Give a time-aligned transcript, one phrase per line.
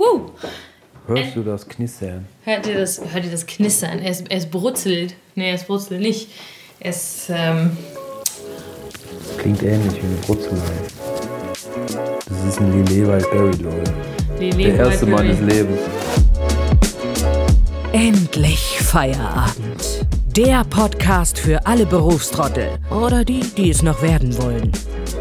[0.00, 0.30] Wuhu.
[1.06, 2.26] Hörst du das Knistern?
[2.44, 3.98] Hört ihr das, hört ihr das Knistern?
[3.98, 5.14] Es, es brutzelt.
[5.34, 6.30] Nee, es brutzelt nicht.
[6.78, 7.76] Es, ähm,
[9.28, 10.56] Das klingt ähnlich wie eine Brutzelei.
[12.26, 13.92] Das ist ein Lillet Berry, Leute.
[14.38, 15.80] Der erste meines Lebens.
[17.92, 20.06] Endlich Feierabend.
[20.34, 24.72] Der Podcast für alle Berufstrottel oder die, die es noch werden wollen.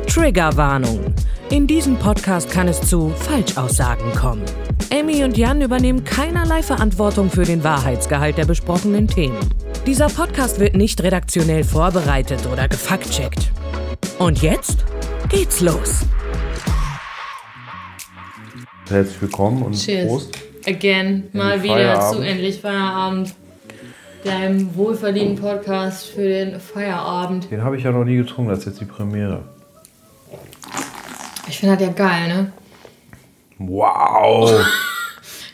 [0.07, 1.13] Triggerwarnung.
[1.49, 4.43] In diesem Podcast kann es zu Falschaussagen kommen.
[4.91, 9.37] Emmy und Jan übernehmen keinerlei Verantwortung für den Wahrheitsgehalt der besprochenen Themen.
[9.85, 13.51] Dieser Podcast wird nicht redaktionell vorbereitet oder gefaktcheckt.
[14.17, 14.85] Und jetzt
[15.29, 16.01] geht's los.
[18.89, 20.07] Herzlich willkommen und Cheers.
[20.07, 20.37] Prost.
[20.65, 22.17] Again, mal wieder Feierabend.
[22.17, 23.35] zu Endlich Feierabend.
[24.23, 27.51] Deinem wohlverdienten Podcast für den Feierabend.
[27.51, 29.43] Den habe ich ja noch nie getrunken, das ist jetzt die Premiere.
[31.47, 32.51] Ich finde das ja geil, ne?
[33.59, 34.51] Wow!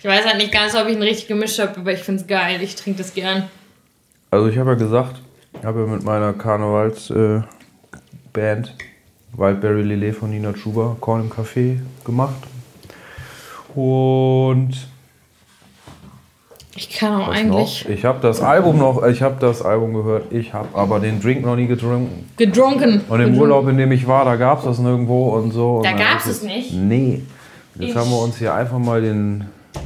[0.05, 2.27] Ich weiß halt nicht ganz, ob ich ihn richtig gemischt habe, aber ich finde es
[2.27, 2.61] geil.
[2.61, 3.49] Ich trinke das gern.
[4.29, 5.15] Also ich habe ja gesagt,
[5.57, 11.79] ich habe ja mit meiner Karnevals-Band äh, Wildberry Lillet von Nina Chuba Korn im Café
[12.05, 12.35] gemacht.
[13.73, 14.73] Und
[16.75, 17.89] Ich kann auch was eigentlich noch?
[17.89, 21.43] Ich habe das Album noch, ich habe das Album gehört, ich habe aber den Drink
[21.43, 22.29] noch nie getrunken.
[22.37, 23.01] gedrunken.
[23.09, 25.81] Und im Urlaub, in dem ich war, da gab es das nirgendwo und so.
[25.81, 26.73] Da gab's ist es nicht?
[26.73, 27.23] Nee.
[27.79, 29.45] Jetzt Ich- haben wir uns hier einfach mal den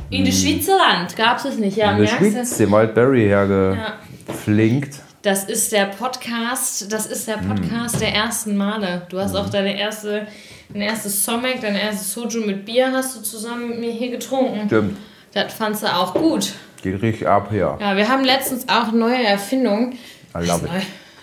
[0.10, 1.92] In der Schweizerland gab es es nicht, ja.
[1.92, 2.08] in der?
[2.08, 4.96] Schweiz, den Wildberry hergeflinkt.
[5.22, 9.02] Das ist der Podcast, das ist der Podcast der ersten Male.
[9.10, 10.26] Du hast auch deine erste,
[10.72, 14.68] dein erstes Somek, dein erstes Soju mit Bier hast du zusammen mit mir hier getrunken.
[14.68, 14.98] Stimmt.
[15.34, 16.54] Das fandst du auch gut.
[16.82, 17.78] Geht richtig ab hier.
[17.82, 19.94] Ja, wir haben letztens auch neue Erfindungen.
[20.34, 20.72] I love it.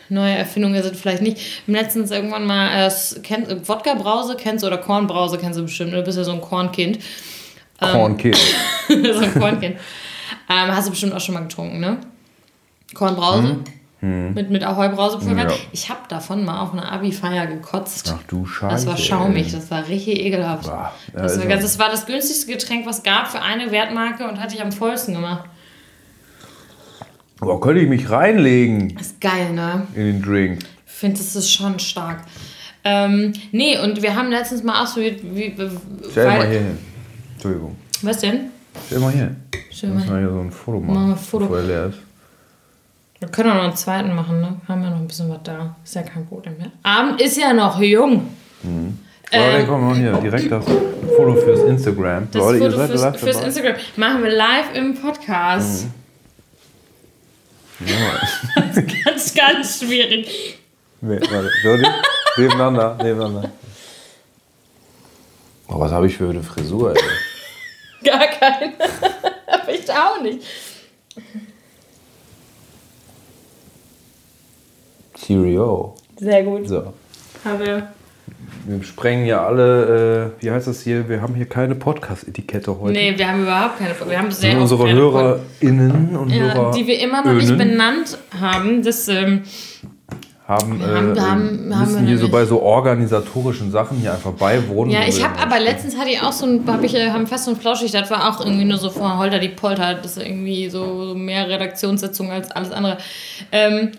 [0.08, 1.38] Neu- Neue Erfindungen sind vielleicht nicht.
[1.66, 5.92] Wir haben letztens irgendwann mal äh, äh, Wodka-Brause kennst du oder Kornbrause kennst du bestimmt.
[5.92, 6.98] Du bist ja so ein Kornkind.
[7.80, 8.36] Corn Kid.
[8.88, 9.76] so ein Kornkind.
[10.48, 11.98] ähm, hast du bestimmt auch schon mal getrunken, ne?
[12.94, 13.58] Kornbrause.
[14.00, 15.48] Mit, mit Ahoi-Brausepulver.
[15.48, 15.54] Ja.
[15.72, 18.14] Ich habe davon mal auf einer Abi-Feier gekotzt.
[18.16, 18.72] Ach du Scheiße.
[18.72, 20.66] das war schaumig, das war richtig ekelhaft.
[20.66, 23.72] Ja, das, war ja- ganz, das war das günstigste Getränk, was es gab für eine
[23.72, 25.48] Wertmarke und hatte ich am vollsten gemacht.
[27.38, 29.86] Boah, könnte ich mich reinlegen Ist geil, ne?
[29.94, 30.60] in den Drink.
[30.86, 32.22] Ich finde, das ist schon stark.
[32.84, 35.54] Ähm, nee, und wir haben letztens mal ausprobiert, wie.
[36.10, 36.78] Stell mal hier hin.
[37.34, 37.76] Entschuldigung.
[38.02, 38.50] Was denn?
[38.86, 39.34] Stell mal hier.
[39.70, 41.44] Stell Müssen mal wir hier so ein Foto machen, Machen wir ein Foto.
[41.46, 41.98] bevor er leer ist.
[43.18, 44.56] Wir können auch noch einen zweiten machen, ne?
[44.68, 45.74] Haben ja noch ein bisschen was da.
[45.84, 46.70] Ist ja kein Problem mehr.
[46.82, 48.28] Abend ist ja noch jung.
[49.32, 52.22] Leute, komm mal hier, direkt das Foto fürs Instagram.
[52.24, 53.46] Ähm, Das Leute, ihr Foto seid fürs, fürs dabei.
[53.48, 55.86] Instagram machen wir live im Podcast.
[59.04, 60.58] ganz, ganz schwierig.
[61.00, 61.50] Nee, warte.
[61.62, 61.86] Jody,
[62.38, 63.50] nebeneinander, nebeneinander.
[65.68, 67.02] Oh, was habe ich für eine Frisur, ey?
[68.04, 68.74] Gar keine.
[69.46, 70.44] Aber ich auch nicht.
[75.14, 75.94] Cheerio.
[76.18, 76.68] Sehr gut.
[76.68, 76.94] So.
[77.44, 77.95] Haben wir.
[78.68, 81.08] Wir sprengen ja alle, äh, wie heißt das hier?
[81.08, 82.92] Wir haben hier keine Podcast-Etikette heute.
[82.94, 83.94] Nee, wir haben überhaupt keine.
[84.10, 88.82] Wir haben sehr unsere HörerInnen und Ja, Hörer die wir immer noch nicht benannt haben.
[88.82, 89.42] Das, ähm,
[90.48, 94.12] haben, äh, haben- haben- ähm, haben müssen wir hier so bei so organisatorischen Sachen hier
[94.12, 94.92] einfach beiwohnen.
[94.92, 97.10] ja, wo ich wir habe aber letztens hatte ich auch so ein, hab ich, äh,
[97.10, 100.16] haben fest und flauschig, das war auch irgendwie nur so vor Holter die Polter, das
[100.16, 102.98] ist irgendwie so, so mehr Redaktionssitzungen als alles andere.
[103.50, 103.90] Ähm,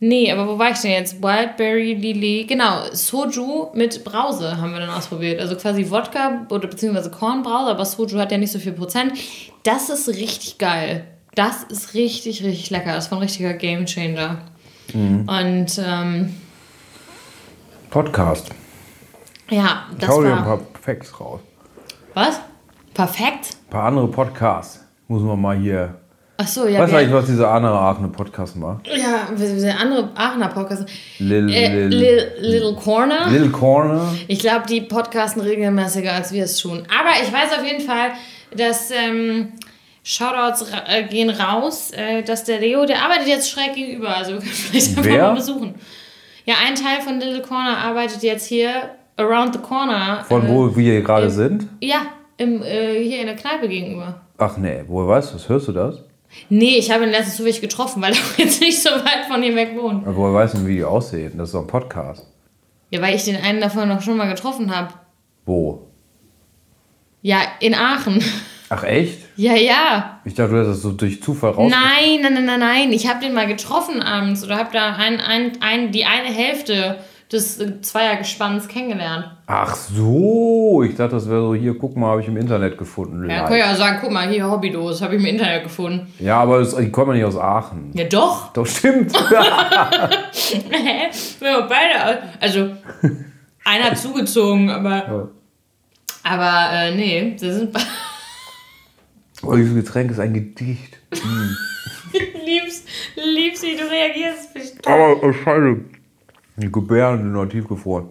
[0.00, 1.22] nee, aber wo war ich denn jetzt?
[1.22, 5.40] Wildberry Lily, genau, Soju mit Brause haben wir dann ausprobiert.
[5.40, 9.12] Also quasi Wodka oder beziehungsweise Kornbrause, aber Soju hat ja nicht so viel Prozent.
[9.62, 11.04] Das ist richtig geil.
[11.34, 12.94] Das ist richtig, richtig lecker.
[12.94, 14.38] Das war ein richtiger Gamechanger.
[14.94, 16.34] Und ähm,
[17.90, 18.50] Podcast.
[19.50, 20.58] ja, Ich das hau dir ein war.
[20.58, 21.40] paar Facts raus.
[22.14, 22.40] Was?
[22.94, 23.56] Perfekt?
[23.66, 24.84] Ein paar andere Podcasts.
[25.08, 25.94] Muss man mal hier.
[26.38, 26.80] Ach so, ja.
[26.80, 28.86] weißt du wir- eigentlich, was dieser andere Aachener Podcast macht?
[28.88, 30.84] Ja, wir wir andere Aachener Podcast.
[31.18, 33.28] Lil, Äh, Lil, Little Corner.
[33.30, 34.12] Little Corner.
[34.28, 36.82] Ich glaube, die podcasten regelmäßiger, als wir es tun.
[36.98, 38.10] Aber ich weiß auf jeden Fall,
[38.54, 39.52] dass ähm,
[40.02, 44.14] Shoutouts äh, gehen raus, äh, dass der Leo, der arbeitet jetzt schräg gegenüber.
[44.16, 45.74] Also wir können vielleicht einfach mal besuchen.
[46.44, 48.70] Ja, ein Teil von Little Corner arbeitet jetzt hier
[49.16, 50.22] around the corner.
[50.28, 51.66] Von äh, wo wir hier gerade sind?
[51.80, 52.02] Ja,
[52.36, 54.20] im, äh, hier in der Kneipe gegenüber.
[54.38, 55.48] Ach nee, woher weißt du das?
[55.48, 56.02] Hörst du das?
[56.48, 59.42] Nee, ich habe ihn letztens zufällig getroffen, weil er auch jetzt nicht so weit von
[59.42, 60.06] hier weg wohnt.
[60.06, 61.36] Aber woher weißt du, wie die aussehen?
[61.36, 62.26] Das ist doch ein Podcast.
[62.90, 64.94] Ja, weil ich den einen davon noch schon mal getroffen habe.
[65.44, 65.88] Wo?
[67.22, 68.22] Ja, in Aachen.
[68.68, 69.18] Ach echt?
[69.36, 70.20] Ja, ja.
[70.24, 71.70] Ich dachte, du hättest das so durch Zufall raus.
[71.70, 72.92] Nein, nein, nein, nein, nein.
[72.92, 76.98] Ich habe den mal getroffen abends oder habe da ein, ein, ein, die eine Hälfte
[77.32, 79.26] des äh, Zweiergespanns kennengelernt.
[79.46, 83.28] Ach so, ich dachte, das wäre so, hier, guck mal, habe ich im Internet gefunden.
[83.28, 86.12] Ja, kann ich ja sagen, guck mal, hier Hobbydos, habe ich im Internet gefunden.
[86.18, 87.90] ja aber das, die kommen ja nicht aus Aachen.
[87.94, 88.52] Ja, doch.
[88.52, 89.12] Doch, stimmt.
[90.70, 91.10] Hä?
[91.40, 92.22] Wir haben beide.
[92.40, 92.70] Also,
[93.64, 95.30] einer hat zugezogen, aber.
[96.22, 97.76] Aber, äh, nee, sie sind.
[99.42, 100.98] oh, dieses Getränk ist ein Gedicht.
[102.44, 104.86] liebst, liebst, wie du reagierst.
[104.86, 105.95] Aber, oh, scheiße.
[106.56, 108.08] Die Gebärden sind noch tiefgefroren.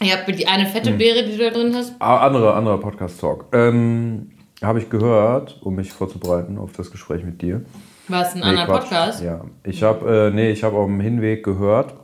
[0.00, 1.94] Ich habe die eine fette Beere, die du da drin hast.
[1.98, 3.46] Ah, anderer, anderer Podcast-Talk.
[3.52, 4.30] Ähm,
[4.62, 7.62] habe ich gehört, um mich vorzubereiten auf das Gespräch mit dir.
[8.08, 8.80] Was, ein Nee, anderer Quatsch.
[8.84, 9.22] Podcast?
[9.22, 11.94] Ja, ich habe äh, nee, ich habe auf dem Hinweg gehört.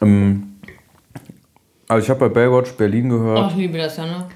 [0.00, 0.54] Ähm,
[1.88, 4.26] also ich habe bei Baywatch Berlin gehört, Oh, ich liebe das ja, ne?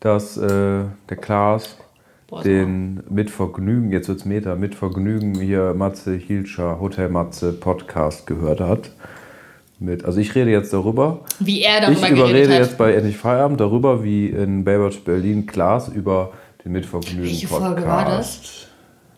[0.00, 1.78] dass äh, der Klaas
[2.28, 8.26] Boah, den mit Vergnügen, jetzt wird's Meta, mit Vergnügen hier Matze Hilscher, Hotel Matze Podcast
[8.26, 8.90] gehört hat.
[9.78, 11.20] Mit, also ich rede jetzt darüber.
[11.38, 12.58] Wie er Ich darüber überrede geredet hat.
[12.66, 16.32] jetzt bei Endlich Feierabend darüber, wie in Baywatch Berlin Klaas über
[16.64, 17.72] den Mitvergnügen Welche Podcast.
[17.74, 18.66] Folge war das?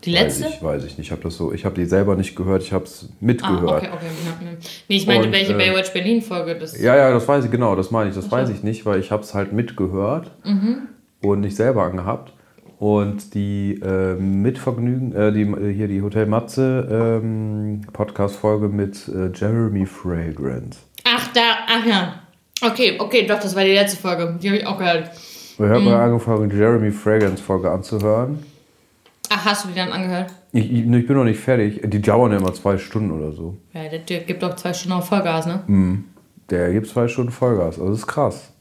[0.05, 0.49] Die Weiß letzte?
[0.49, 1.07] ich, weiß ich nicht.
[1.07, 3.63] Ich habe das so, ich habe die selber nicht gehört, ich habe es Ah, mitgehört.
[3.63, 4.07] okay, okay.
[4.43, 4.57] Ja, ja.
[4.89, 7.75] Nee, ich meinte, Und, welche äh, Baywatch Berlin-Folge das Ja, ja, das weiß ich, genau,
[7.75, 8.17] das meine ich.
[8.17, 10.89] Das weiß ich nicht, weil ich habe es halt mitgehört Mhm.
[11.23, 12.33] und nicht selber angehabt.
[12.79, 19.31] Und die äh, Mitvergnügen, äh, die, äh, hier die Hotel Matze ähm, Podcast-Folge mit äh,
[19.35, 20.79] Jeremy Fragrance.
[21.05, 22.15] Ach, da, ach ja.
[22.63, 24.39] Okay, okay, doch, das war die letzte Folge.
[24.41, 25.11] Die habe ich auch gehört.
[25.15, 25.89] Ich habe Mhm.
[25.89, 28.39] angefangen, die Jeremy Fragrance-Folge anzuhören.
[29.31, 30.33] Ach, hast du die dann angehört?
[30.53, 31.81] Ich, ich, ich bin noch nicht fertig.
[31.85, 33.57] Die dauern ja immer zwei Stunden oder so.
[33.75, 35.63] Ja, der, der gibt doch zwei Stunden auf Vollgas, ne?
[35.67, 36.05] Mhm.
[36.49, 37.79] Der gibt zwei Stunden Vollgas.
[37.79, 38.53] Also das ist krass.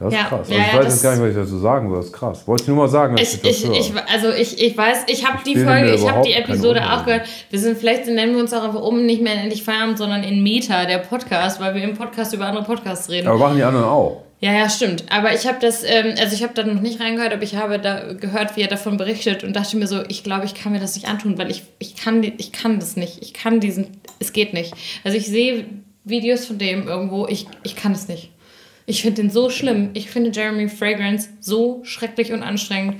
[0.00, 0.48] Das ist Ja, krass.
[0.48, 1.98] Also ja, ich weiß jetzt gar nicht, was ich dazu sagen soll.
[1.98, 2.48] Das ist krass.
[2.48, 4.08] Wollte ich nur mal sagen, dass ich, Ich, ich, das ich, höre.
[4.10, 7.28] also ich, ich weiß, ich habe die Folge, ich habe die Episode auch gehört.
[7.50, 10.22] Wir sind, vielleicht nennen wir uns auch einfach um, nicht mehr in Endlich Feierabend, sondern
[10.22, 13.28] in Meta, der Podcast, weil wir im Podcast über andere Podcasts reden.
[13.28, 14.22] Aber machen die anderen auch.
[14.40, 15.04] Ja, ja, stimmt.
[15.10, 17.78] Aber ich habe das, ähm, also ich habe da noch nicht reingehört, aber ich habe
[17.78, 20.80] da gehört, wie er davon berichtet und dachte mir so, ich glaube, ich kann mir
[20.80, 23.18] das nicht antun, weil ich, ich, kann, ich kann das nicht.
[23.20, 23.88] Ich kann diesen,
[24.18, 24.72] es geht nicht.
[25.04, 25.66] Also ich sehe
[26.04, 28.30] Videos von dem irgendwo, ich, ich kann es nicht.
[28.90, 29.90] Ich finde den so schlimm.
[29.94, 32.96] Ich finde Jeremy Fragrance so schrecklich und anstrengend.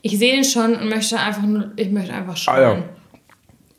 [0.00, 2.84] Ich sehe den schon und möchte einfach nur, ich möchte einfach Ah schreien.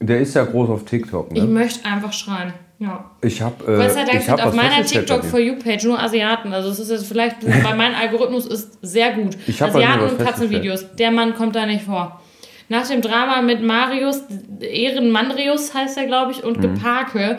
[0.02, 1.30] Der ist ja groß auf TikTok.
[1.34, 1.48] Ich Ne?
[1.48, 2.54] möchte einfach schreien.
[2.80, 3.10] Ja.
[3.22, 5.24] Ich habe äh, Gott sei Dank ich sind auf meiner bei TikTok.
[5.24, 6.52] For You Page nur Asiaten.
[6.54, 9.38] Also es ist jetzt vielleicht, weil mein Algorithmus ist sehr gut.
[9.48, 10.96] Ich bei mir Asiaten und Katzenvideos.
[11.00, 12.20] Der Mann kommt da nicht vor.
[12.68, 14.24] Nach dem Drama mit Marius,
[14.60, 16.62] Ehrenmanrius heißt er, glaube ich, und Mhm.
[16.62, 17.38] Geparke.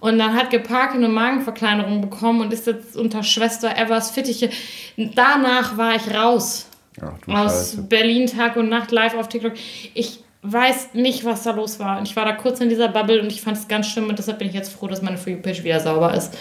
[0.00, 4.50] Und dann hat Geparke eine Magenverkleinerung bekommen und ist jetzt unter Schwester Evers Fittiche.
[4.96, 6.66] Danach war ich raus
[7.00, 7.82] Ach aus Scheiße.
[7.82, 9.52] Berlin Tag und Nacht live auf TikTok.
[9.94, 11.98] Ich weiß nicht, was da los war.
[11.98, 14.18] Und ich war da kurz in dieser Bubble und ich fand es ganz schlimm und
[14.18, 16.36] deshalb bin ich jetzt froh, dass meine For You-Page wieder sauber ist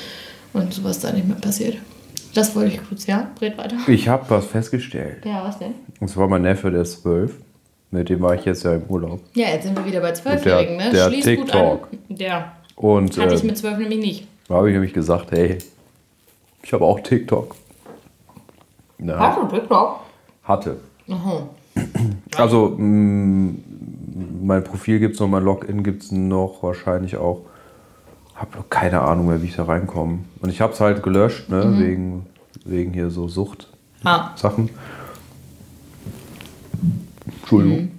[0.54, 1.78] und sowas da nicht mehr passiert.
[2.34, 3.31] Das wollte ich kurz, ja?
[3.42, 3.78] Red weiter.
[3.88, 5.25] Ich habe was festgestellt.
[5.25, 5.74] Ja, was denn?
[6.00, 7.34] Und zwar mein Neffe, der ist zwölf.
[7.92, 9.22] Mit dem war ich jetzt ja im Urlaub.
[9.36, 10.90] Ja, jetzt sind wir wieder bei Zwölfjährigen, ne?
[10.92, 11.90] der Schließ gut TikTok.
[11.92, 12.00] an.
[12.10, 14.27] Der Und hatte ich äh, mit zwölf nämlich nicht.
[14.48, 15.57] da habe ich nämlich gesagt, hey,
[16.63, 17.56] ich habe auch TikTok.
[19.00, 20.00] Ja, du TikTok?
[20.44, 20.77] hatte.
[21.10, 21.48] Aha.
[22.38, 23.54] Also, mh,
[24.42, 27.42] mein Profil gibt es noch, mein Login gibt es noch, wahrscheinlich auch.
[28.36, 30.19] Hab noch keine Ahnung mehr, wie ich da reinkomme.
[30.42, 31.80] Und ich habe es halt gelöscht, ne, Mhm.
[31.80, 32.25] wegen,
[32.66, 34.69] wegen hier so Sucht-Sachen.
[34.69, 34.80] Ah,
[37.41, 37.79] Entschuldigung.
[37.84, 37.91] Mhm.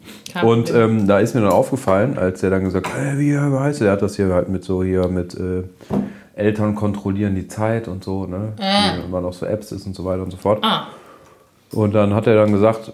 [0.43, 3.81] Und ähm, da ist mir dann aufgefallen, als der dann gesagt hat, hey, wie heißt
[3.81, 3.87] der?
[3.87, 5.63] Der hat das hier halt mit so hier mit äh,
[6.35, 8.53] Eltern kontrollieren die Zeit und so, ne?
[8.61, 8.99] Ah.
[9.03, 10.59] Wie man auf so Apps ist und so weiter und so fort.
[10.63, 10.89] ah,
[11.73, 12.93] Und dann hat er dann gesagt,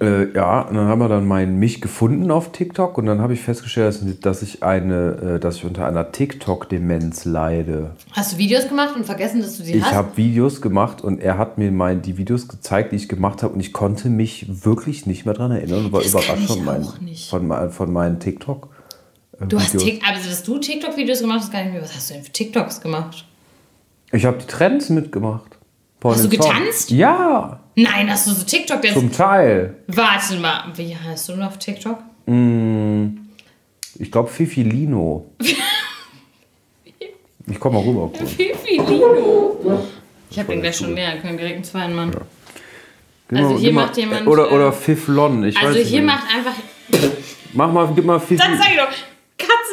[0.00, 3.34] äh, ja, und dann haben wir dann mein mich gefunden auf TikTok und dann habe
[3.34, 7.90] ich festgestellt, dass, ich eine, äh, dass ich unter einer TikTok-Demenz leide.
[8.12, 9.92] hast du Videos gemacht und vergessen, dass du sie Ich hast?
[9.92, 13.52] habe Videos gemacht und er hat mir mein, die Videos gezeigt, die ich gemacht habe
[13.54, 16.64] und ich konnte mich wirklich nicht mehr daran erinnern und war Das überrascht ich von,
[16.64, 17.28] meinen, nicht.
[17.28, 18.68] von, mein- von meinen TikTok.
[19.38, 19.84] äh, Du hast Videos.
[19.84, 21.82] Tik also, dass du TikTok-Videos gemacht hast, gar nicht mehr.
[21.82, 23.26] Was hast du denn für TikToks gemacht?
[24.12, 25.58] Ich habe die Trends mitgemacht.
[26.02, 26.90] Hast du getanzt?
[26.90, 28.94] Ja, Nein, hast du so TikTok jetzt?
[28.94, 29.74] zum Teil.
[29.88, 31.98] Warte mal, wie heißt du noch auf TikTok?
[33.98, 35.26] Ich glaube Fifi Lino.
[37.46, 38.10] Ich komme mal rüber.
[38.16, 38.30] kurz.
[38.32, 39.82] Fifilino.
[40.30, 42.10] Ich habe den gleich schon näher, können direkt einen zweiten Mann.
[43.28, 45.44] Gib Also mal- hier macht jemand, Oder, äh, oder Fiflon.
[45.44, 46.14] Ich Also nicht hier mehr.
[46.14, 46.54] macht einfach,
[47.52, 48.88] Mach mal, gib mal Fifi, das sag ich doch,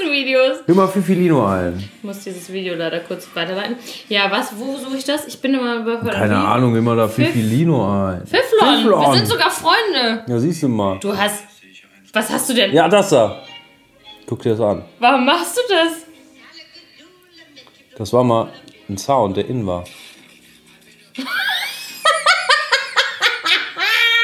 [0.02, 0.58] Katzenvideos.
[0.66, 1.78] gib mal Fifi Lino ein.
[1.98, 3.76] Ich muss dieses Video leider kurz weiterleiten.
[4.10, 5.28] Ja, was, wo suche ich das?
[5.28, 6.16] Ich bin immer überfordert.
[6.16, 6.38] Keine?
[6.38, 8.26] Ahnung, mal da Fif- Fifi Lino ein.
[8.26, 8.76] Pfifflon.
[8.78, 9.02] Pfifflon.
[9.12, 10.24] Wir sind sogar Freunde.
[10.28, 11.00] Ja, siehst du mal.
[11.00, 11.44] Du hast,
[12.14, 12.74] was hast du denn?
[12.74, 13.44] Ja, das da.
[14.28, 14.84] Guck dir das an.
[15.00, 15.94] Warum machst du das?
[17.98, 18.50] Das war mal
[18.90, 19.84] ein Sound, der in war.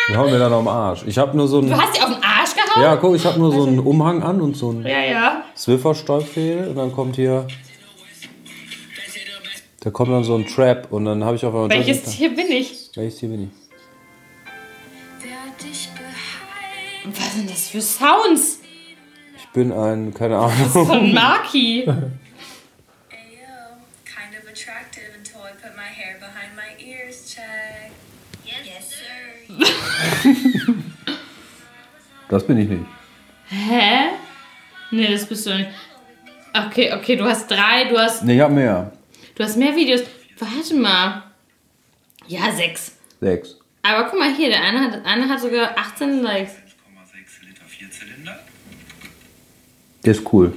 [0.09, 1.01] Wir hauen mir dann am Arsch.
[1.05, 1.81] Ich habe nur so Du ein.
[1.81, 2.23] hast die auf den
[2.81, 5.43] Ja, guck, ich habe nur so einen Umhang an und so ein Ja, ja.
[5.55, 7.47] Swiffer-Stäubfehl und dann kommt hier.
[9.79, 11.69] Da kommt dann so ein Trap und dann habe ich auf einmal.
[11.69, 12.89] Welches Tier bin ich?
[12.95, 13.49] Welches Tier bin ich?
[17.05, 18.59] Was sind das für Sounds?
[19.37, 20.69] Ich bin ein, keine Ahnung.
[20.69, 21.83] Von Maki.
[21.87, 21.97] Ayo,
[24.03, 27.33] kind of attractive until I put my hair behind my ears.
[27.33, 27.91] Check.
[28.45, 30.33] Yes, sir.
[32.29, 32.85] Das bin ich nicht.
[33.49, 34.09] Hä?
[34.91, 35.69] Nee, das bist du nicht.
[36.53, 38.91] Okay, okay, du hast drei, du hast, Nee, ich habe mehr.
[39.35, 40.01] du hast mehr Videos.
[40.39, 41.23] Warte mal.
[42.27, 42.93] Ja, sechs.
[43.21, 43.55] Sechs.
[43.83, 46.51] Aber guck mal hier, der eine hat, eine hat sogar 18 Likes.
[46.53, 48.39] 5,6 Liter Vierzylinder.
[50.03, 50.53] Der ist cool.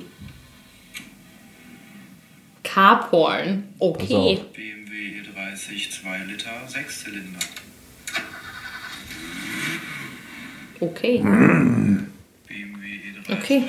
[2.63, 3.69] Carporn.
[3.79, 4.41] Okay.
[4.55, 7.39] BMW E30 2 Liter Sechszylinder.
[10.81, 11.19] Okay.
[11.19, 12.07] BMW
[12.49, 13.63] E30 Okay.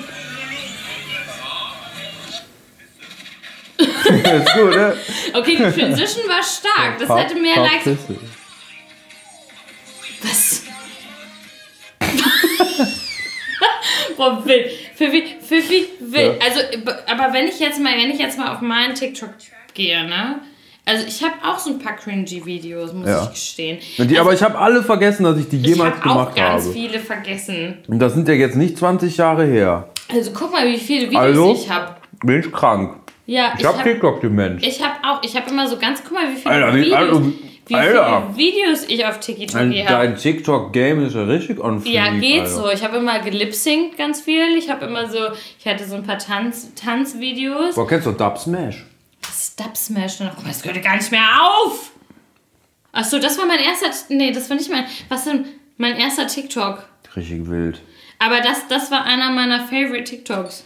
[3.82, 4.96] Ist gut, ne?
[5.34, 6.98] Okay, die Transition war stark.
[6.98, 7.96] Das hätte mehr Likes.
[10.22, 10.62] Was?
[14.16, 14.70] Boah, wild.
[14.94, 15.24] Für wie
[16.00, 16.42] wild.
[16.42, 16.60] Also,
[17.06, 19.30] aber wenn ich jetzt mal, wenn ich jetzt mal auf meinen TikTok
[19.74, 20.40] gehe, ne?
[20.84, 23.22] Also ich habe auch so ein paar cringy Videos, muss Ja.
[23.24, 23.78] ich gestehen.
[23.98, 26.64] Die, aber ich habe alle vergessen, dass ich die ich jemals habe auch gemacht ganz
[26.64, 26.72] habe.
[26.74, 27.78] viele vergessen.
[27.86, 29.88] Und das sind ja jetzt nicht 20 Jahre her.
[30.12, 31.52] Also guck mal, wie viele Videos Also?
[31.54, 31.94] ich habe.
[32.24, 32.96] Bin ich krank.
[33.26, 34.62] Ja, Ich habe hab- TikTok-Demenz.
[34.66, 37.22] Ich habe auch, ich habe immer so ganz, guck mal, wie viele Alter, Videos, Alter,
[37.68, 38.22] wie Alter.
[38.34, 39.84] viele Videos ich auf TikTok habe.
[39.88, 42.50] dein TikTok-Game ist ja richtig on fleek, Ja, geht Alter.
[42.50, 42.70] so.
[42.70, 44.56] Ich habe immer gelipsingt ganz viel.
[44.58, 45.18] Ich habe immer so,
[45.60, 47.76] ich hatte so ein paar Tanz, Tanzvideos.
[47.76, 48.84] Boah, kennst du Dub Smash?
[49.30, 51.90] Stub Smash, dann, guck mal, das hört gar nicht mehr auf.
[52.92, 56.84] Achso, das war mein erster, nee, das war nicht mein, was denn, mein erster TikTok.
[57.16, 57.80] Richtig wild.
[58.18, 60.64] Aber das, das war einer meiner Favorite TikToks.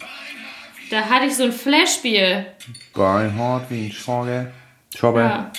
[0.91, 2.47] Da hatte ich so ein Flashspiel.
[2.95, 4.53] Beinhard wie ein Schogge.
[4.97, 5.21] Schobbe.
[5.21, 5.53] Ja,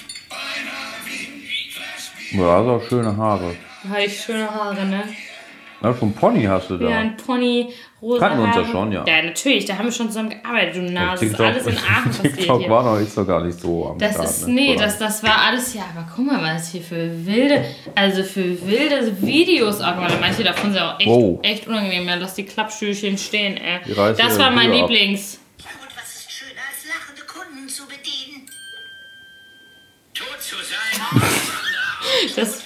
[2.32, 3.56] Ja, hast auch schöne Haare.
[3.84, 5.04] da hatte ich schöne Haare, ne?
[5.82, 6.90] Ja, schon Pony hast du da.
[6.90, 9.04] Ja, ein Pony, rosa Kannten wir uns ja schon, ja.
[9.08, 11.26] Ja, natürlich, da haben wir schon zusammen gearbeitet, du Nase.
[11.26, 12.70] Das ist alles in Aachen passiert TikTok hier.
[12.70, 14.54] war noch nicht so gar nicht so am Das Start, ist, ne?
[14.54, 14.84] nee, Oder?
[14.86, 19.22] das, das war alles, ja, aber guck mal, was hier für wilde, also für wilde
[19.22, 20.12] Videos auch mal.
[20.20, 21.40] Manche davon sind auch echt, Wow.
[21.42, 22.08] echt unangenehm.
[22.08, 23.80] Ja, lass die Klappstühlchen stehen, ey.
[24.16, 24.90] Das war mein Tür ab.
[24.90, 25.40] Lieblings.
[25.58, 28.46] Und was ist schöner als lachende Kunden zu bedienen?
[30.14, 31.22] Tot zu sein.
[32.36, 32.62] Das,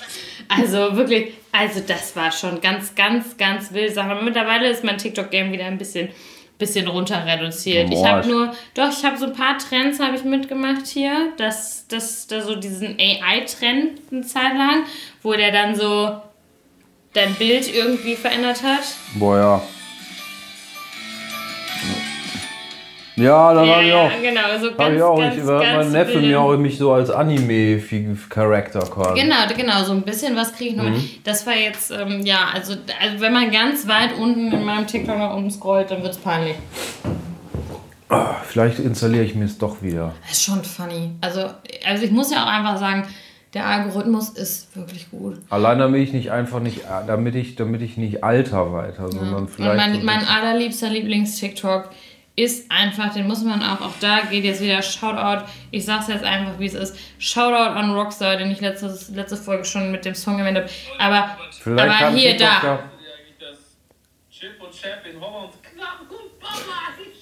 [0.58, 3.94] also wirklich, also das war schon ganz, ganz, ganz wild.
[3.94, 4.10] Sache.
[4.12, 6.10] Aber mittlerweile ist mein TikTok-Game wieder ein bisschen,
[6.58, 7.90] bisschen runter reduziert.
[7.90, 10.86] Ich Boah, habe ich- nur, doch, ich habe so ein paar Trends habe ich mitgemacht
[10.88, 11.34] hier.
[11.38, 14.84] Das, das, da so diesen AI-Trend eine Zeit lang,
[15.24, 16.22] wo der dann so
[17.14, 18.84] dein Bild irgendwie verändert hat.
[19.16, 19.62] Boah, ja.
[23.16, 24.10] Ja, dann habe ich auch.
[24.22, 25.18] genau, so ganz, Hab ich auch.
[25.20, 29.22] ganz, ich, da ganz mein Neffe mir auch mich so als Anime-Charakter quasi.
[29.22, 30.86] Genau, genau, so ein bisschen was kriege ich noch.
[30.86, 31.10] Mhm.
[31.24, 35.18] Das war jetzt, ähm, ja, also, also wenn man ganz weit unten in meinem TikTok
[35.18, 36.56] nach unten scrollt, dann wird es peinlich.
[38.10, 40.14] Ah, Vielleicht installiere ich mir es doch wieder.
[40.24, 41.12] Das ist schon funny.
[41.22, 41.46] Also,
[41.86, 43.08] also ich muss ja auch einfach sagen,
[43.54, 45.38] der Algorithmus ist wirklich gut.
[45.50, 49.50] Allein damit ich nicht einfach nicht, damit ich, damit ich nicht alter weiter, sondern Und
[49.50, 49.72] vielleicht.
[49.72, 51.90] so mein, ein mein allerliebster Lieblings-TikTok
[52.36, 56.24] ist einfach, den muss man auch, auch da geht jetzt wieder Shoutout, ich sag's jetzt
[56.24, 60.16] einfach, wie es ist, Shoutout an Rockstar, den ich letztes, letzte Folge schon mit dem
[60.16, 60.70] Song erwähnt habe.
[60.98, 62.80] Aber, Vielleicht aber hier, da.
[63.40, 63.58] das
[64.32, 66.56] Chip und Chap in Holland knapp und Baba
[67.02, 67.22] ist.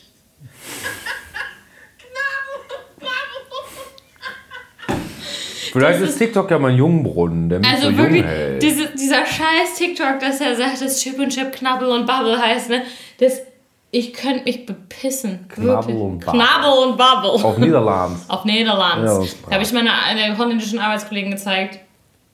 [5.71, 8.61] Vielleicht ist TikTok ja mein Jungbrunnen, der mich so Also jung wirklich, hält.
[8.63, 12.69] diese, dieser scheiß TikTok, dass er sagt, dass Chip und Chip Knabbel und Bubble heißt,
[12.69, 12.81] ne?
[13.19, 13.41] Das,
[13.91, 15.47] ich könnte mich bepissen.
[15.49, 16.31] Knabbel und Bubble.
[16.39, 17.43] Knabbel und Bubble.
[17.45, 18.25] Auf Niederlands.
[18.29, 19.31] Auf Niederlands.
[19.31, 21.79] Ja, da habe ich meiner einer holländischen Arbeitskollegen gezeigt.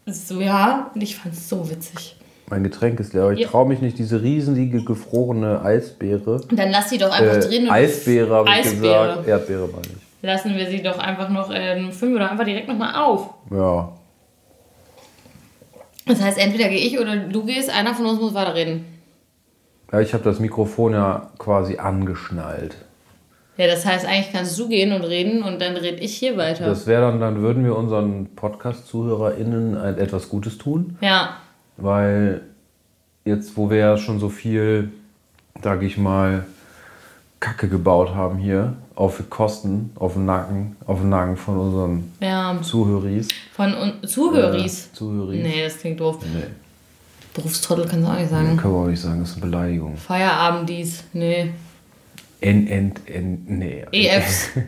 [0.05, 2.15] So, ja, und ich fand es so witzig.
[2.47, 3.47] Mein Getränk ist leer, aber ich Ja.
[3.47, 6.41] traue mich nicht, diese riesenlige gefrorene Eisbeere.
[6.47, 7.63] Und dann lass sie doch einfach Äh, drin.
[7.63, 9.07] und- Eisbeere habe ich Eisbeere.
[9.07, 9.27] gesagt.
[9.27, 10.21] Erdbeere meine ich.
[10.21, 13.29] Lassen wir sie doch einfach noch ähm, fünf oder einfach direkt nochmal auf.
[13.51, 13.93] Ja.
[16.07, 18.85] Das heißt, entweder gehe ich oder du gehst, einer von uns muss weiterreden.
[19.91, 22.75] Ja, ich habe das Mikrofon ja quasi angeschnallt.
[23.57, 26.65] Ja, das heißt, eigentlich kannst du gehen und reden und dann rede ich hier weiter.
[26.65, 31.37] Das wäre dann, dann würden wir unseren Podcast-ZuhörerInnen ein, etwas Gutes tun, ja.
[31.77, 32.41] weil
[33.23, 34.91] jetzt, wo wir ja schon so viel,
[35.63, 36.45] sag ich mal,
[37.39, 42.57] Kacke gebaut haben hier auf Kosten, auf den Nacken, auf den Nacken von unseren Ja,
[42.61, 43.27] Zuhöris.
[43.53, 44.91] von un Zuhöris.
[44.93, 45.43] Zuhöris.
[45.43, 46.17] Nee, das klingt doof.
[46.21, 46.43] Nee,
[47.35, 48.57] Berufstrottel kannst du auch nicht sagen.
[48.57, 49.97] können wir auch nicht sagen, das ist eine Beleidigung.
[49.97, 51.03] Feierabenddies.
[51.13, 51.51] Nee.
[52.39, 53.85] N, N, N, nee.
[53.91, 54.49] EFs.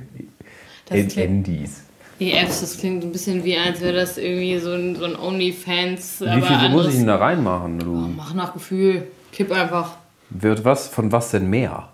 [0.90, 1.84] Das N, klingt, Ndis.
[2.18, 6.22] EFs, das klingt ein bisschen wie, als wäre das irgendwie so ein, so ein Onlyfans.
[6.22, 7.92] Wie viel muss ich denn da reinmachen, du?
[8.16, 9.06] Mach nach Gefühl.
[9.34, 9.98] Kipp einfach.
[10.30, 11.90] Wird was, von was denn mehr?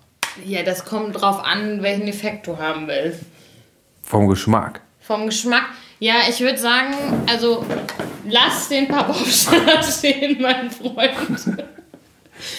[0.46, 3.22] Ja, das kommt drauf an, welchen Effekt du haben willst.
[4.04, 4.82] Vom Geschmack.
[5.02, 5.66] Vom Geschmack.
[6.00, 6.94] Ja, ich würde sagen,
[7.30, 7.66] also
[8.30, 11.60] lass den Pappaufsteller stehen, mein Freund.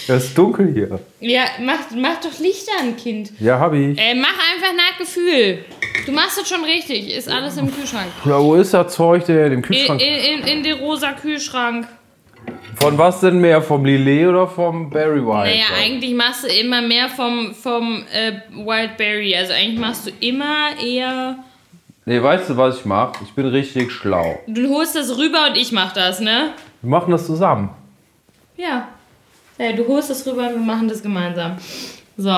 [0.09, 1.01] Es ist dunkel hier.
[1.21, 3.33] Ja, mach, mach doch Lichter an, Kind.
[3.39, 3.99] Ja, hab ich.
[3.99, 5.65] Äh, mach einfach nach Gefühl.
[6.07, 7.15] Du machst es schon richtig.
[7.15, 8.07] Ist alles im Kühlschrank.
[8.25, 9.47] Ja, wo ist das Zeug denn?
[9.47, 10.01] Im In, Kühlschrank.
[10.01, 11.87] in, in, in den rosa Kühlschrank.
[12.77, 13.61] Von was denn mehr?
[13.63, 15.51] Vom Lillet oder vom Barry White?
[15.51, 19.35] Naja, eigentlich machst du immer mehr vom, vom äh, Wildberry.
[19.37, 21.37] Also eigentlich machst du immer eher.
[22.07, 23.13] Nee, weißt du, was ich mach?
[23.23, 24.39] Ich bin richtig schlau.
[24.47, 26.51] Du holst das rüber und ich mach das, ne?
[26.83, 27.71] Wir machen das zusammen.
[28.57, 28.89] Ja.
[29.59, 31.57] Ja, du holst das rüber und wir machen das gemeinsam.
[32.17, 32.35] So.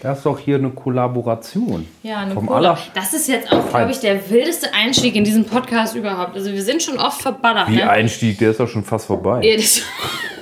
[0.00, 1.86] Das ist doch hier eine Kollaboration.
[2.02, 5.94] Ja, eine aller- Das ist jetzt auch, glaube ich, der wildeste Einstieg in diesen Podcast
[5.96, 6.34] überhaupt.
[6.36, 7.68] Also wir sind schon oft verballert.
[7.68, 7.90] Wie ne?
[7.90, 9.42] Einstieg, der ist doch schon fast vorbei.
[9.44, 9.82] Ja, das,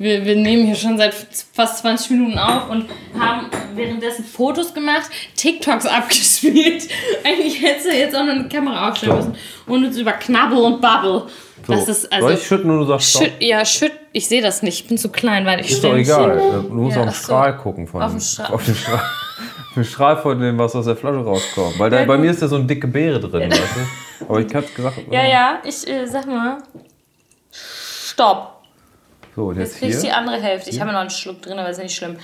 [0.00, 1.14] wir, wir nehmen hier schon seit
[1.52, 2.86] fast 20 Minuten auf und
[3.18, 6.88] haben währenddessen Fotos gemacht, TikToks abgespielt.
[7.22, 9.34] Eigentlich hättest du jetzt auch noch eine Kamera aufstellen müssen
[9.66, 11.26] und uns über Knabbel und Bubble.
[11.66, 12.28] So, Das ist also.
[12.28, 13.12] Soll ich schütten und du sagst?
[13.18, 13.92] Schütt, ja, schütt.
[14.12, 14.80] Ich sehe das nicht.
[14.80, 16.64] Ich bin zu klein, weil ich Ist doch egal.
[16.66, 17.22] Du musst Ja, auf den ach so.
[17.24, 18.52] Strahl gucken von Auf den Strahl.
[18.54, 19.02] auf den Strahl.
[19.84, 21.78] Strahl von dem, was aus der Flasche rauskommt.
[21.78, 24.24] Weil da, bei mir ist ja so eine dicke Beere drin, weißt du?
[24.26, 24.96] Aber ich hab's gesagt.
[25.10, 26.58] Ja, ja, ich äh, sag mal.
[27.52, 28.59] Stopp.
[29.36, 30.70] So, Jetzt kriegst du die andere Hälfte.
[30.70, 32.16] Ich habe noch einen Schluck drin, aber ist nicht schlimm.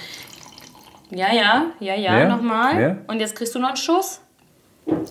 [1.11, 2.29] Ja, ja, ja, ja, Mehr?
[2.29, 2.75] nochmal.
[2.75, 2.99] Mehr?
[3.07, 4.21] Und jetzt kriegst du noch einen Schuss.
[4.87, 5.07] Und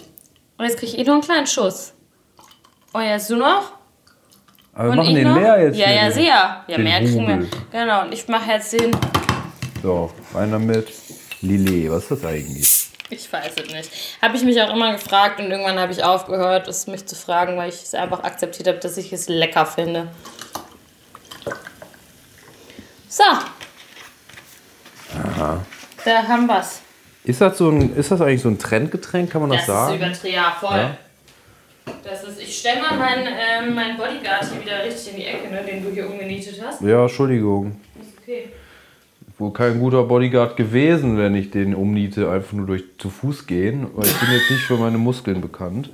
[0.65, 1.93] jetzt krieg ich noch einen kleinen Schuss.
[2.91, 3.71] Und jetzt du noch.
[4.73, 5.37] Aber wir Und machen ich den noch.
[5.37, 5.77] leer jetzt.
[5.77, 6.63] Ja, ja, sehr.
[6.67, 7.47] Ja, mehr kriegen wir.
[7.71, 8.95] Genau, und ich mache jetzt den.
[9.81, 10.87] So, rein damit.
[11.41, 12.87] Lillet, was ist das eigentlich?
[13.09, 14.17] Ich weiß es nicht.
[14.21, 17.55] Habe ich mich auch immer gefragt und irgendwann habe ich aufgehört, es mich zu fragen,
[17.55, 20.07] weil ich es einfach akzeptiert habe, dass ich es lecker finde.
[23.15, 23.23] So.
[26.03, 26.81] Da haben wir's.
[27.23, 29.93] Ist das, so ein, ist das eigentlich so ein Trendgetränk, kann man das, Das sagen?
[29.93, 30.75] ist übertrieben, ja, voll.
[30.75, 30.97] Ja?
[32.03, 35.49] Das ist, ich stelle mal meinen ähm, meinen Bodyguard hier wieder richtig in die Ecke,
[35.49, 36.81] ne, den du hier umgenietet hast.
[36.81, 37.79] Ja, Entschuldigung.
[38.01, 38.49] Ist okay.
[39.37, 43.87] Wohl kein guter Bodyguard gewesen, wenn ich den umniete, einfach nur durch zu Fuß gehen.
[43.95, 45.89] Weil ich bin jetzt nicht für meine Muskeln bekannt.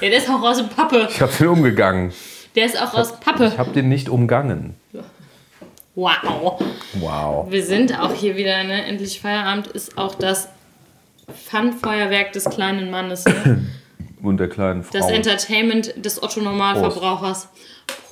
[0.00, 1.06] Ja, der ist auch aus Pappe.
[1.08, 2.12] Ich habe den umgegangen.
[2.56, 3.46] Der ist auch aus Pappe.
[3.46, 4.74] Ich habe den nicht umgangen.
[5.98, 6.60] Wow.
[7.00, 7.50] Wow.
[7.50, 8.84] Wir sind auch hier wieder, ne?
[8.84, 10.48] Endlich Feierabend ist auch das
[11.50, 13.24] Fun-Feuerwerk des kleinen Mannes.
[13.24, 13.66] Ne?
[14.22, 14.96] Und der kleinen Frau.
[14.96, 17.48] Das Entertainment des Otto-Normalverbrauchers.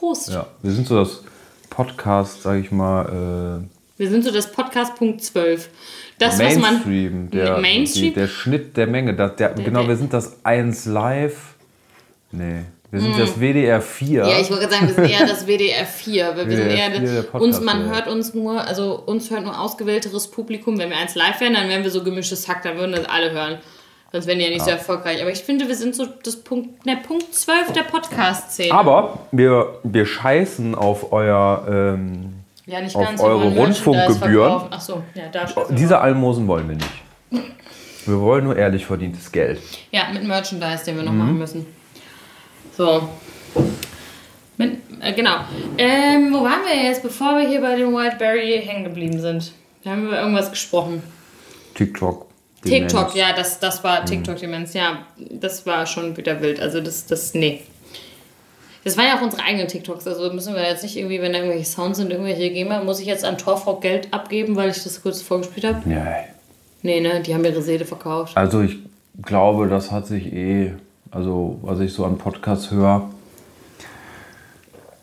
[0.00, 0.30] Prost.
[0.32, 1.22] ja, wir sind so das
[1.70, 3.62] Podcast, sag ich mal,
[3.96, 5.66] Wir sind so das Podcast Punkt 12.
[5.66, 5.68] äh,
[6.18, 6.74] Das, was man.
[6.74, 7.30] Mainstream.
[7.30, 8.04] Der, Mainstream?
[8.08, 9.14] Die, der Schnitt der Menge.
[9.14, 11.54] Das, der, genau, der- wir sind das 1 Live.
[12.32, 14.24] Nee, wir sind das WDR 4.
[14.24, 14.28] Mm.
[14.28, 16.32] Ja, ich wollte gerade sagen, wir sind eher das WDR 4.
[16.36, 17.94] Weil wir sind WDR eher 4, der Podcast, uns, man ja.
[17.94, 20.78] hört uns nur, also uns hört nur ausgewählteres Publikum.
[20.78, 23.32] Wenn wir eins live wären, dann wären wir so gemischtes Hack, dann würden das alle
[23.32, 23.58] hören.
[24.12, 25.20] Sonst wären die ja nicht so erfolgreich.
[25.20, 28.72] Aber ich finde, wir sind so das Punkt, der Punkt 12 der Podcast-Szene.
[28.72, 31.66] Aber wir, wir scheißen auf euer.
[31.68, 32.34] Ähm,
[32.66, 33.20] Ja, nicht auf ganz.
[33.20, 34.62] eure Rundfunkgebühren.
[34.70, 36.90] Ach so, ja, da steht's diese Almosen wollen wir nicht.
[38.06, 39.58] Wir wollen nur ehrlich verdientes Geld.
[39.90, 41.08] Ja, mit Merchandise, den wir Mhm.
[41.08, 41.66] noch machen müssen.
[42.76, 43.08] So.
[44.56, 45.36] Mit, äh, genau.
[45.78, 49.52] Ähm, wo waren wir jetzt, bevor wir hier bei dem Wildberry hängen geblieben sind?
[49.82, 51.02] Wir haben über irgendwas gesprochen.
[51.74, 52.26] TikTok.
[52.64, 53.14] TikTok, Demenz.
[53.14, 54.06] ja, das, das war Mhm.
[54.06, 54.74] TikTok-Demenz.
[54.74, 56.60] Ja, das war schon wieder wild.
[56.60, 57.60] Also das, das, nee.
[58.82, 60.06] Das waren ja auch unsere eigenen TikToks.
[60.06, 63.06] Also müssen wir jetzt nicht irgendwie, wenn da irgendwelche Sounds sind, irgendwelche GEMA, muss ich
[63.06, 65.82] jetzt an Torfrock Geld abgeben, weil ich das kurz vorgespielt habe?
[65.84, 65.96] Nee.
[66.82, 68.36] Nee, ne, die haben ihre Seele verkauft.
[68.36, 68.76] Also ich
[69.22, 70.72] glaube, das hat sich eh,
[71.16, 73.08] also was ich so an Podcasts höre,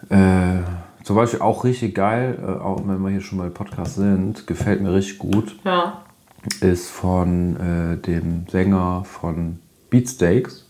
[0.10, 0.60] äh,
[1.04, 4.82] zum Beispiel auch richtig geil, äh, auch wenn wir hier schon bei Podcasts sind, gefällt
[4.82, 6.02] mir richtig gut, Ja.
[6.62, 10.65] ist von äh, dem Sänger von Beatsteaks.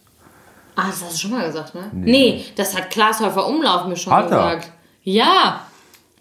[0.76, 1.84] Ah, das hast du schon mal gesagt, ne?
[1.92, 4.56] Nee, das hat Klaas Häufer Umlauf mir schon Hat er?
[4.56, 4.72] gesagt.
[5.04, 5.62] Ja,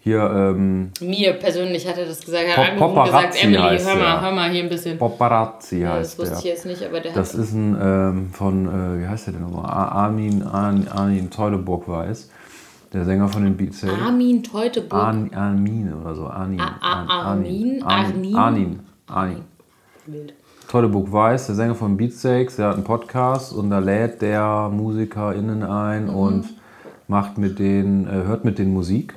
[0.05, 2.43] Hier, ähm, mir persönlich hat er das gesagt.
[2.57, 4.97] Er Pop- hat und gesagt, Emily, hör mal, hör mal hier ein bisschen.
[4.97, 6.51] Paparazzi Ja, heißt das wusste ich der.
[6.51, 9.65] jetzt nicht, aber der Das ist ein ähm, von, äh, wie heißt der denn nochmal?
[9.71, 12.29] Ar- Armin, Armin, Armin Teuleburg weiß.
[12.91, 13.93] Der Sänger von den Beatsteaks.
[14.05, 14.93] Armin Teuteburg.
[15.01, 16.27] Arn, Armin oder so.
[16.27, 16.59] Armin.
[16.59, 17.81] Armin?
[17.83, 18.35] Armin.
[18.35, 18.79] Armin?
[19.07, 19.41] Armin.
[20.05, 20.33] Wild.
[20.69, 25.63] Teudeburg Weiß, der Sänger von Beatsteaks, der hat einen Podcast und da lädt der MusikerInnen
[25.63, 26.15] ein Mhm.
[26.15, 26.45] und
[27.07, 29.15] macht mit denen, äh, hört mit denen Musik.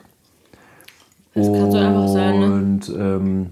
[1.36, 2.46] Das kann so einfach sein, ne?
[2.46, 3.46] Und ähm,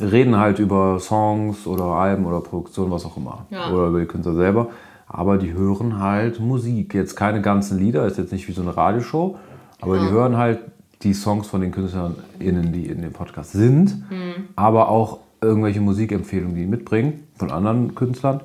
[0.00, 3.46] reden halt über Songs oder Alben oder Produktion, was auch immer.
[3.50, 3.70] Ja.
[3.72, 4.68] Oder über die Künstler selber.
[5.08, 6.94] Aber die hören halt Musik.
[6.94, 9.36] Jetzt keine ganzen Lieder, ist jetzt nicht wie so eine Radioshow,
[9.80, 10.60] aber die hören halt
[11.02, 14.48] die Songs von den KünstlerInnen, die in dem Podcast sind, Mhm.
[14.54, 18.40] aber auch irgendwelche Musikempfehlungen, die die mitbringen von anderen Künstlern.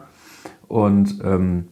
[0.67, 1.67] Und ähm,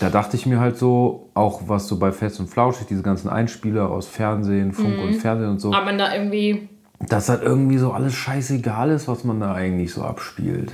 [0.00, 3.28] da dachte ich mir halt so, auch was so bei Fest und Flauschig, diese ganzen
[3.28, 5.02] Einspieler aus Fernsehen, Funk Mhm.
[5.02, 6.68] und Fernsehen und so, Aber man da irgendwie.
[7.08, 10.72] dass halt irgendwie so alles scheißegal ist, was man da eigentlich so abspielt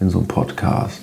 [0.00, 1.00] in so einem Podcast.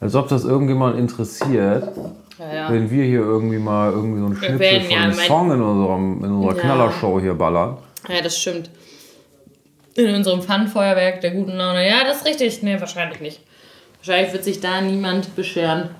[0.00, 1.90] Als ob das irgendjemand interessiert,
[2.38, 2.72] Ja, ja.
[2.72, 5.50] wenn wir hier irgendwie mal irgendwie so einen Schnipsel werden von ja einem mein- Song
[5.52, 6.60] in, unserem, in unserer Ja.
[6.62, 7.78] Knallershow hier ballern.
[8.08, 8.70] Ja, das stimmt.
[9.96, 11.86] In unserem Fun-Feuerwerk der guten Laune.
[11.88, 12.62] Ja, das ist richtig.
[12.62, 13.40] Nee, wahrscheinlich nicht.
[14.00, 15.90] Wahrscheinlich wird sich da niemand beschweren.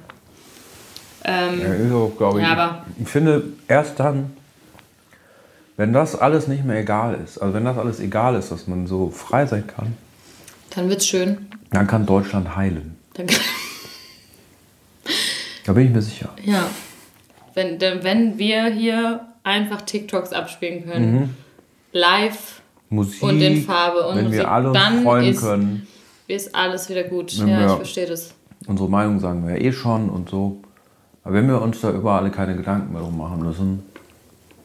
[1.30, 2.46] Ähm, Ja, ist auch, glaube ich.
[2.46, 4.30] Ja, aber- ich finde, erst dann,
[5.76, 8.86] wenn das alles nicht mehr egal ist, also wenn das alles egal ist, dass man
[8.86, 9.94] so frei sein kann,
[10.74, 11.46] dann wird's schön.
[11.70, 12.96] dann kann Deutschland heilen.
[13.14, 13.26] Dann,
[15.64, 16.30] Da bin ich mir sicher.
[16.44, 16.66] ja.
[17.54, 21.36] Wenn, denn wenn wir hier einfach TikToks abspielen können,
[21.92, 25.86] live, Musik, Und in Farbe und wenn Musik, wir alle uns dann freuen ist- können.
[26.28, 27.36] ist alles wieder gut.
[27.40, 28.32] Wenn ja, ich verstehe das.
[28.66, 30.62] Unsere Meinung sagen wir ja eh schon und so.
[31.28, 33.82] Aber wenn wir uns da über alle keine Gedanken mehr drum machen müssen,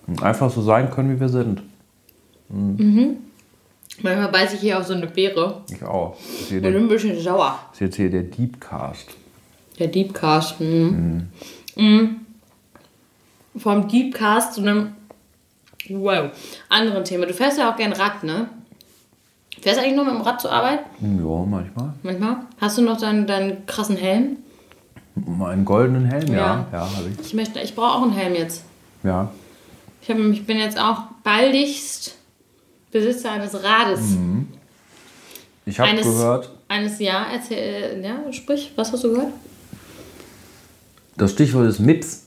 [0.08, 1.62] und einfach so sein können, wie wir sind.
[4.02, 6.16] Manchmal beiße ich hier auf so eine Beere Ich auch.
[6.16, 7.60] Das ist, hier und bin der, ein bisschen sauer.
[7.68, 9.10] das ist jetzt hier der Deepcast.
[9.78, 10.62] Der Deepcast.
[10.62, 11.28] Mhm.
[11.76, 12.16] Mhm.
[13.58, 14.94] Vom Deepcast zu einem
[15.90, 16.32] wow,
[16.70, 17.26] anderen Thema.
[17.26, 18.48] Du fährst ja auch gern Rad, ne?
[19.60, 20.80] Fährst du eigentlich nur mit dem Rad zur Arbeit?
[21.02, 21.94] Ja, manchmal.
[22.04, 22.38] Manchmal?
[22.62, 24.38] Hast du noch deinen, deinen krassen Helm?
[25.16, 26.38] Meinen goldenen Helm, ja.
[26.38, 26.68] Ja.
[26.72, 27.28] Ja, habe ich.
[27.28, 28.64] Ich, möchte, ich brauche auch einen Helm jetzt.
[29.04, 29.32] Ja.
[30.02, 32.18] Ich, hab, ich bin jetzt auch baldigst
[32.92, 34.02] Besitzer eines Rades.
[35.66, 39.34] Ich habe gehört, Eines Jahr, erzähl, äh, ja, sprich, was hast du gehört?
[41.16, 42.26] das Stichwort ist MIPS.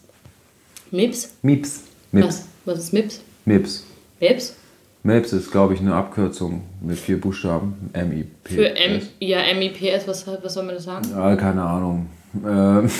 [0.91, 1.35] MIPS?
[1.43, 1.83] MIPS.
[2.13, 2.27] MIPS.
[2.27, 3.21] Was, was ist MIPS?
[3.45, 3.85] MIPS.
[4.21, 4.57] MIPS?
[5.03, 7.91] MIPS ist, glaube ich, eine Abkürzung mit vier Buchstaben.
[7.93, 8.55] M-I-P.
[8.55, 11.09] Für M, ja, MIPS, was, was soll man das sagen?
[11.11, 12.07] Ja, keine Ahnung.
[12.45, 12.91] Ähm,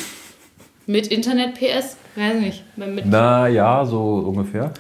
[0.87, 1.97] Mit Internet PS?
[2.15, 2.65] Weiß nicht.
[2.77, 4.73] Mit, na ja, so ungefähr.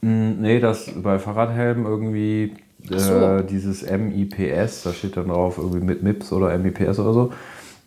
[0.00, 2.54] Mm, Nee, das bei Fahrradhelmen irgendwie
[2.92, 3.12] Ach so.
[3.14, 7.32] äh, dieses MIPS, da steht dann drauf irgendwie mit MIPS oder MIPS oder so,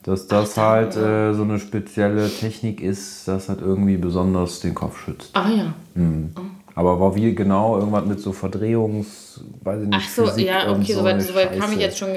[0.04, 5.04] dass das halt äh, so eine spezielle Technik ist, das halt irgendwie besonders den Kopf
[5.04, 5.32] schützt.
[5.34, 5.74] ah ja.
[6.76, 10.72] Aber war wie genau irgendwas mit so Verdrehungs, weiß ich nicht, Ach so, Physik ja,
[10.72, 12.10] okay, so soweit so weit kam ich jetzt schon.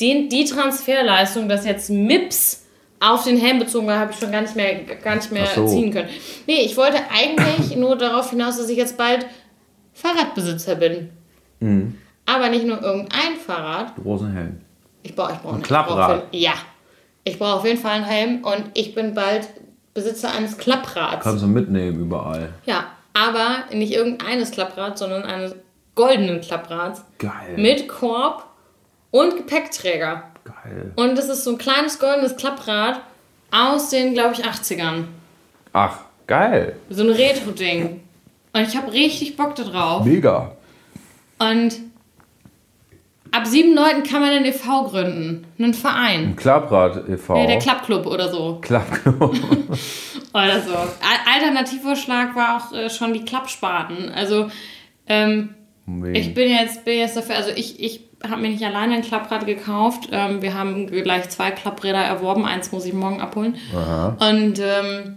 [0.00, 2.66] Den, die Transferleistung, dass jetzt MIPS
[3.00, 5.66] auf den Helm bezogen war, habe ich schon gar nicht mehr, gar nicht mehr so.
[5.66, 6.08] ziehen können.
[6.46, 9.26] Nee, ich wollte eigentlich nur darauf hinaus, dass ich jetzt bald
[9.94, 11.10] Fahrradbesitzer bin.
[11.60, 11.98] Mhm.
[12.26, 13.94] Aber nicht nur irgendein Fahrrad.
[13.96, 14.60] Großen Helm.
[15.02, 16.10] Ich brauche ich brauch Ein ich brauch Klapprad.
[16.18, 16.52] auf jeden- Ja.
[17.24, 19.48] Ich brauche auf jeden Fall einen Helm und ich bin bald
[19.92, 21.22] Besitzer eines Klapprads.
[21.24, 22.50] Kannst du mitnehmen überall.
[22.64, 25.54] Ja, aber nicht irgendeines Klapprads, sondern eines
[25.94, 27.04] goldenen Klapprads.
[27.18, 27.56] Geil.
[27.56, 28.44] Mit Korb
[29.10, 30.29] und Gepäckträger.
[30.64, 30.92] Geil.
[30.96, 33.00] Und das ist so ein kleines goldenes Klapprad
[33.50, 35.04] aus den, glaube ich, 80ern.
[35.72, 36.76] Ach, geil.
[36.88, 38.00] So ein Retro-Ding.
[38.52, 40.04] Und ich habe richtig Bock da drauf.
[40.04, 40.56] Mega.
[41.38, 41.76] Und
[43.32, 44.84] ab sieben Leuten kann man einen e.V.
[44.88, 45.46] gründen.
[45.58, 46.34] Einen Verein.
[46.36, 47.36] Klapprad e.V.
[47.38, 48.58] Ja, der Klappclub oder so.
[48.60, 49.38] Klappknopf.
[50.32, 50.72] Oder so.
[50.74, 50.86] Al-
[51.34, 54.10] Alternativvorschlag war auch äh, schon die Klappspaten.
[54.10, 54.48] Also,
[55.08, 55.56] ähm,
[56.12, 59.46] ich bin jetzt, bin jetzt dafür, also ich, ich habe mir nicht alleine ein Klapprad
[59.46, 60.08] gekauft.
[60.12, 62.44] Ähm, wir haben gleich zwei Klappräder erworben.
[62.44, 63.56] Eins muss ich morgen abholen.
[64.18, 65.16] Und ähm,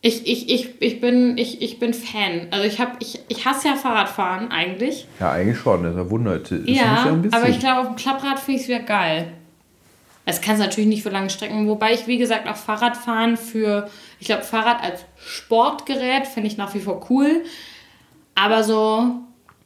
[0.00, 2.48] ich, ich, ich, ich, bin, ich, ich bin Fan.
[2.52, 5.08] Also ich, hab, ich, ich hasse ja Fahrradfahren eigentlich.
[5.18, 5.82] Ja, eigentlich schon.
[5.82, 6.36] Das ist ja Wunder.
[6.36, 7.36] Ist nicht Ja, ein bisschen?
[7.36, 9.32] aber ich glaube, auf dem Klapprad finde ich es wieder geil.
[10.24, 13.88] Das kannst du natürlich nicht für lange Strecken, wobei ich, wie gesagt, auch Fahrradfahren für,
[14.20, 17.42] ich glaube, Fahrrad als Sportgerät finde ich nach wie vor cool.
[18.34, 19.04] Aber so,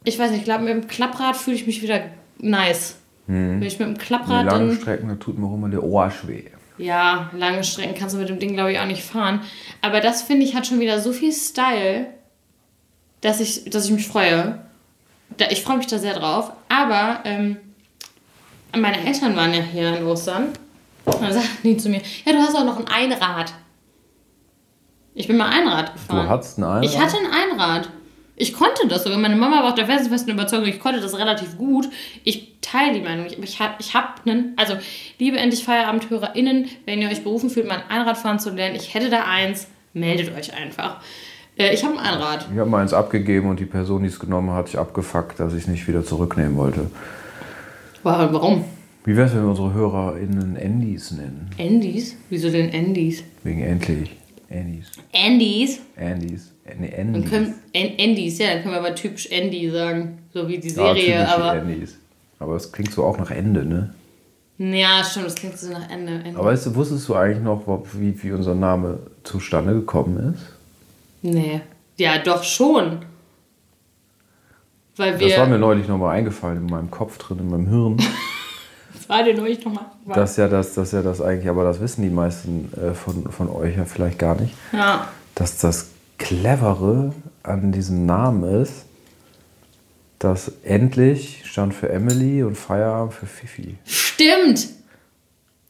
[0.05, 1.99] ich weiß nicht, ich glaube, mit dem Klapprad fühle ich mich wieder
[2.43, 2.95] nice.
[3.25, 4.77] Wenn ich mit dem Die Klapprad langen dann.
[4.79, 6.43] Strecken, da tut mir auch immer der Arsch weh.
[6.77, 9.41] Ja, lange Strecken kannst du mit dem Ding, glaube ich, auch nicht fahren.
[9.81, 12.07] Aber das finde ich hat schon wieder so viel Style,
[13.21, 14.59] dass ich, dass ich mich freue.
[15.37, 16.51] Da, ich freue mich da sehr drauf.
[16.67, 17.57] Aber ähm,
[18.77, 20.49] meine Eltern waren ja hier in Ostern.
[21.05, 23.53] Und dann sagten die zu mir, ja, du hast auch noch ein Einrad.
[25.15, 26.29] Ich bin mal Einrad Du gefahren.
[26.29, 26.85] hattest ein Einrad?
[26.85, 27.89] Ich hatte ein Einrad.
[28.35, 29.19] Ich konnte das sogar.
[29.19, 31.87] Meine Mama war auch der felsenfesten Überzeugung, ich konnte das relativ gut.
[32.23, 33.27] Ich teile die Meinung.
[33.27, 34.75] Ich, ich habe ich hab einen, also
[35.19, 39.09] liebe endlich FeierabendhörerInnen, wenn ihr euch berufen fühlt, mal ein Einradfahren zu lernen, ich hätte
[39.09, 41.01] da eins, meldet euch einfach.
[41.57, 42.47] Äh, ich habe ein Einrad.
[42.51, 45.53] Ich habe mal eins abgegeben und die Person, die es genommen hat, sich abgefuckt, dass
[45.53, 46.89] ich es nicht wieder zurücknehmen wollte.
[48.01, 48.65] Warum?
[49.05, 51.49] Wie wäre es, wenn wir unsere HörerInnen Andys nennen?
[51.59, 52.17] Andys?
[52.29, 53.23] Wieso denn Andys?
[53.43, 54.11] Wegen endlich.
[54.49, 54.91] Andys.
[55.13, 55.81] Andys?
[55.97, 56.52] Andys.
[56.65, 57.29] Dann Andys.
[57.29, 60.19] können, An- Andys, ja, dann können wir aber typisch Andy sagen.
[60.33, 61.51] So wie die Ja, Serie, typische aber.
[61.51, 61.97] Andys.
[62.39, 63.93] Aber es klingt so auch nach Ende, ne?
[64.59, 66.13] Ja, stimmt, das klingt so nach Ende.
[66.23, 66.37] Ende.
[66.39, 70.43] Aber weißt du, wusstest du eigentlich noch, wie, wie unser Name zustande gekommen ist?
[71.21, 71.61] nee.
[71.97, 72.99] Ja, doch schon.
[74.95, 75.27] Weil wir.
[75.29, 77.97] Das war mir neulich nochmal eingefallen in meinem Kopf drin, in meinem Hirn.
[78.95, 79.85] Das war dir neulich nochmal.
[80.13, 83.49] dass ja das, dass ja das eigentlich, aber das wissen die meisten äh, von, von
[83.49, 85.09] euch ja vielleicht gar nicht, Ja.
[85.35, 85.89] dass das
[86.23, 88.85] Clevere an diesem Namen ist,
[90.19, 93.75] dass endlich stand für Emily und Feierabend für Fifi.
[93.83, 94.69] Stimmt!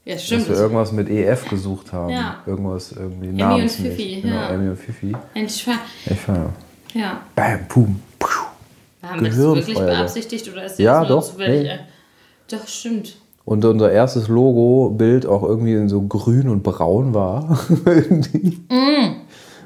[0.06, 0.50] Ja, Dass stimmt.
[0.50, 2.10] wir irgendwas mit EF gesucht haben.
[2.12, 2.44] Ja.
[2.46, 3.96] Irgendwas irgendwie und namensmäßig.
[3.96, 4.50] Fifi, Genau, ja.
[4.50, 5.16] Emily und Fifi.
[5.34, 6.50] Endlich feier.
[6.94, 7.22] Ja.
[7.36, 8.28] Bam, pum, puh.
[9.02, 11.64] Haben wir das wirklich beabsichtigt oder ist Ja, das nur doch, zufällig?
[11.64, 11.80] nee.
[12.50, 13.16] Doch, stimmt.
[13.46, 17.60] Und unser erstes Logo-Bild auch irgendwie in so grün und braun war.
[17.86, 18.60] Irgendwie.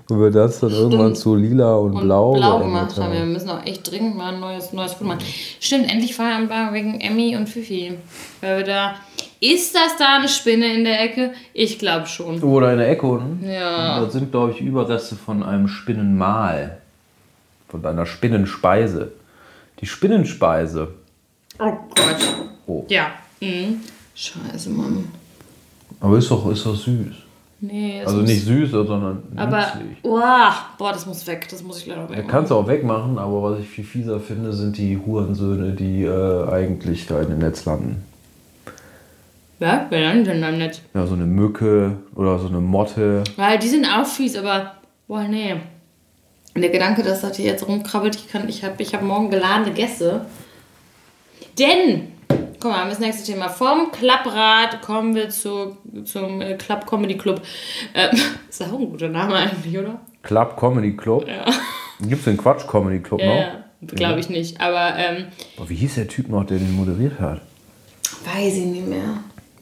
[0.10, 1.94] Und wir das dann irgendwann zu lila und.
[1.94, 3.12] Und blau, blau, gemacht haben.
[3.12, 5.20] Wir müssen auch echt dringend mal ein neues, neues Foto machen.
[5.60, 7.98] Stimmt, endlich Feierabend war wegen Emmy und Fifi.
[8.40, 8.96] Weil wir da.
[9.40, 11.34] Ist das da eine Spinne in der Ecke?
[11.54, 12.42] Ich glaube schon.
[12.42, 13.48] Oder in der Ecke unten.
[13.48, 14.00] Ja.
[14.00, 16.78] Das sind, glaube ich, Überreste von einem Spinnenmahl.
[17.68, 19.12] Von einer Spinnenspeise.
[19.82, 20.88] Die Spinnenspeise.
[21.60, 22.50] Oh Gott.
[22.66, 22.86] Oh.
[22.88, 23.12] Ja.
[23.42, 23.82] Mhm.
[24.16, 25.08] Scheiße, Mann.
[26.00, 27.27] Aber ist doch, ist doch süß.
[27.60, 29.58] Nee, es Also nicht süß, sondern Aber.
[29.58, 29.98] nützlich.
[30.04, 31.48] Uah, boah, das muss weg.
[31.50, 32.28] Das muss ich leider Ja, weg.
[32.28, 36.48] kannst du auch wegmachen, aber was ich viel fieser finde, sind die Hurensöhne, die äh,
[36.52, 38.04] eigentlich da in dem Netz landen.
[39.60, 40.84] Ja, wer dann denn dann nicht?
[40.94, 43.24] Ja, so eine Mücke oder so eine Motte.
[43.38, 44.74] Weil die sind auch fies, aber.
[45.08, 45.56] Boah, nee.
[46.54, 49.32] Und der Gedanke, dass das hier jetzt rumkrabbelt, ich kann, ich habe ich hab morgen
[49.32, 50.26] geladene Gäste.
[51.58, 52.10] Denn,
[52.68, 53.50] guck mal, das nächste Thema.
[53.50, 57.42] Vom Klapprad kommen wir zu, zum äh, Club Comedy Club.
[57.94, 58.10] Äh,
[58.50, 60.00] ist auch ein guter Name eigentlich, oder?
[60.24, 61.28] Club Comedy Club.
[61.28, 61.46] Ja.
[62.02, 63.36] Gibt es den Quatsch Comedy Club Ja, noch?
[63.36, 63.52] ja.
[63.82, 64.60] Glaube ich nicht.
[64.60, 65.26] Aber ähm,
[65.56, 67.42] Boah, wie hieß der Typ noch, der den moderiert hat?
[68.26, 69.20] weiß ich nicht mehr.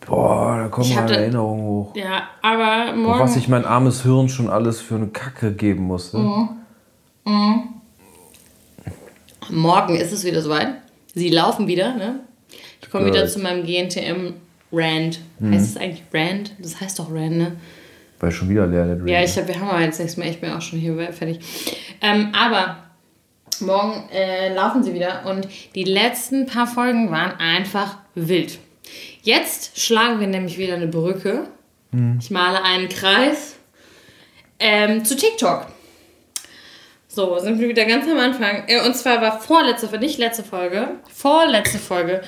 [0.08, 1.96] Boah, da kommen meine Erinnerungen hoch.
[1.96, 3.20] Ja, aber Boah, morgen.
[3.20, 6.18] was ich mein armes Hirn schon alles für eine Kacke geben musste.
[9.50, 10.70] Morgen ist es wieder soweit.
[11.14, 12.22] Sie laufen wieder, ne?
[12.82, 15.20] Ich komme wieder zu meinem GNTM-Rand.
[15.40, 15.54] Mhm.
[15.54, 16.52] Heißt es eigentlich Rand?
[16.60, 17.56] Das heißt doch Rand, ne?
[18.20, 19.12] Weil schon wieder leer der Dreh.
[19.12, 20.30] Ja, ich hab, wir haben aber jetzt nichts mehr.
[20.30, 21.40] Ich bin auch schon hier fertig.
[22.02, 22.78] Ähm, aber
[23.60, 28.60] morgen äh, laufen sie wieder und die letzten paar Folgen waren einfach wild.
[29.22, 31.48] Jetzt schlagen wir nämlich wieder eine Brücke.
[32.20, 33.56] Ich male einen Kreis
[34.60, 35.68] ähm, zu TikTok.
[37.08, 38.66] So, sind wir wieder ganz am Anfang.
[38.68, 42.22] Äh, Und zwar war vorletzte Folge, nicht letzte Folge, vorletzte Folge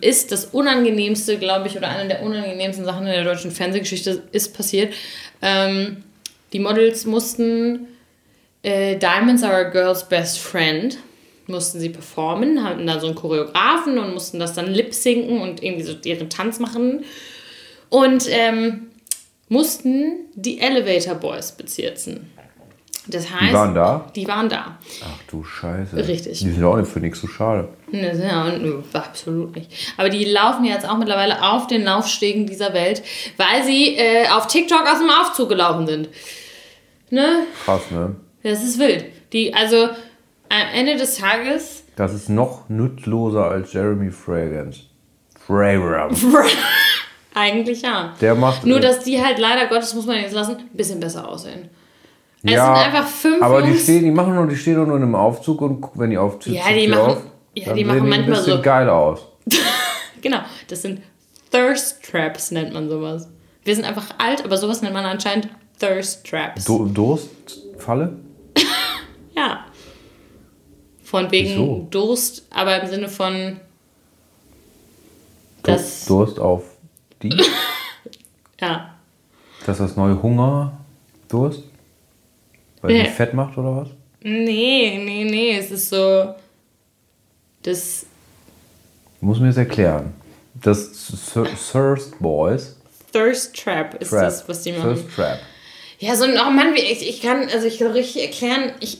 [0.00, 4.54] ist das unangenehmste, glaube ich, oder eine der unangenehmsten Sachen in der deutschen Fernsehgeschichte ist
[4.54, 4.94] passiert.
[5.42, 6.04] Ähm,
[6.52, 7.88] die Models mussten
[8.62, 10.98] äh, Diamonds are a girl's best friend
[11.46, 15.84] mussten sie performen, hatten da so einen Choreografen und mussten das dann lip-sinken und irgendwie
[15.84, 17.04] so ihren Tanz machen.
[17.90, 18.88] Und ähm,
[19.48, 22.30] mussten die Elevator Boys bezirzen.
[23.06, 24.10] Das heißt, waren da?
[24.16, 24.78] Die waren da.
[25.04, 25.96] Ach du Scheiße.
[26.08, 26.38] Richtig.
[26.38, 27.68] Die sind auch nicht für nichts so schade.
[27.90, 29.70] Ne, Ja, und, nö, absolut nicht.
[29.98, 33.02] Aber die laufen jetzt auch mittlerweile auf den Laufstegen dieser Welt,
[33.36, 36.08] weil sie äh, auf TikTok aus dem Aufzug gelaufen sind.
[37.10, 37.44] Ne?
[37.64, 38.16] Krass, ne?
[38.42, 39.04] Das ist wild.
[39.32, 39.88] Die, also
[40.48, 44.80] am Ende des Tages Das ist noch nutzloser als Jeremy Fragrance.
[45.46, 46.26] Fragrance.
[47.34, 48.14] eigentlich ja.
[48.20, 48.64] Der macht.
[48.64, 51.68] Nur, dass die halt leider Gottes, muss man jetzt lassen, ein bisschen besser aussehen.
[52.46, 55.02] Es ja, sind einfach fünf Aber die stehen, die machen nur, die stehen nur in
[55.02, 57.16] einem Aufzug und gucken, wenn die Aufzug Ja, die machen-
[57.54, 59.26] ja, dann die machen manchmal so- geil aus.
[60.20, 61.02] Genau, das sind
[61.50, 63.28] Thirst Traps, nennt man sowas.
[63.62, 66.64] Wir sind einfach alt, aber sowas nennt man anscheinend Thirst Traps.
[66.64, 68.16] Du Durstfalle?
[69.36, 69.64] Ja.
[71.02, 71.86] Von wegen Wieso?
[71.90, 73.58] Durst, aber im Sinne von.
[75.62, 76.62] Das, Durst auf
[77.22, 77.30] die?
[78.60, 78.94] ja.
[79.66, 80.78] Das ist das neue Hunger?
[81.28, 81.64] Durst?
[82.84, 83.04] Weil Nee.
[83.04, 83.88] die fett macht oder was?
[84.22, 86.34] Nee, nee, nee, es ist so.
[87.62, 88.04] Das
[89.20, 90.12] Du musst mir das erklären.
[90.60, 90.90] Das
[91.32, 92.76] Thir- Thirst Boys.
[93.10, 94.20] Thirst Trap ist Trap.
[94.20, 94.96] das, was die machen.
[94.96, 95.38] Thirst Trap.
[95.98, 98.98] Ja, so ein, oh Mann, wie, ich, ich kann, also ich kann richtig erklären, ich,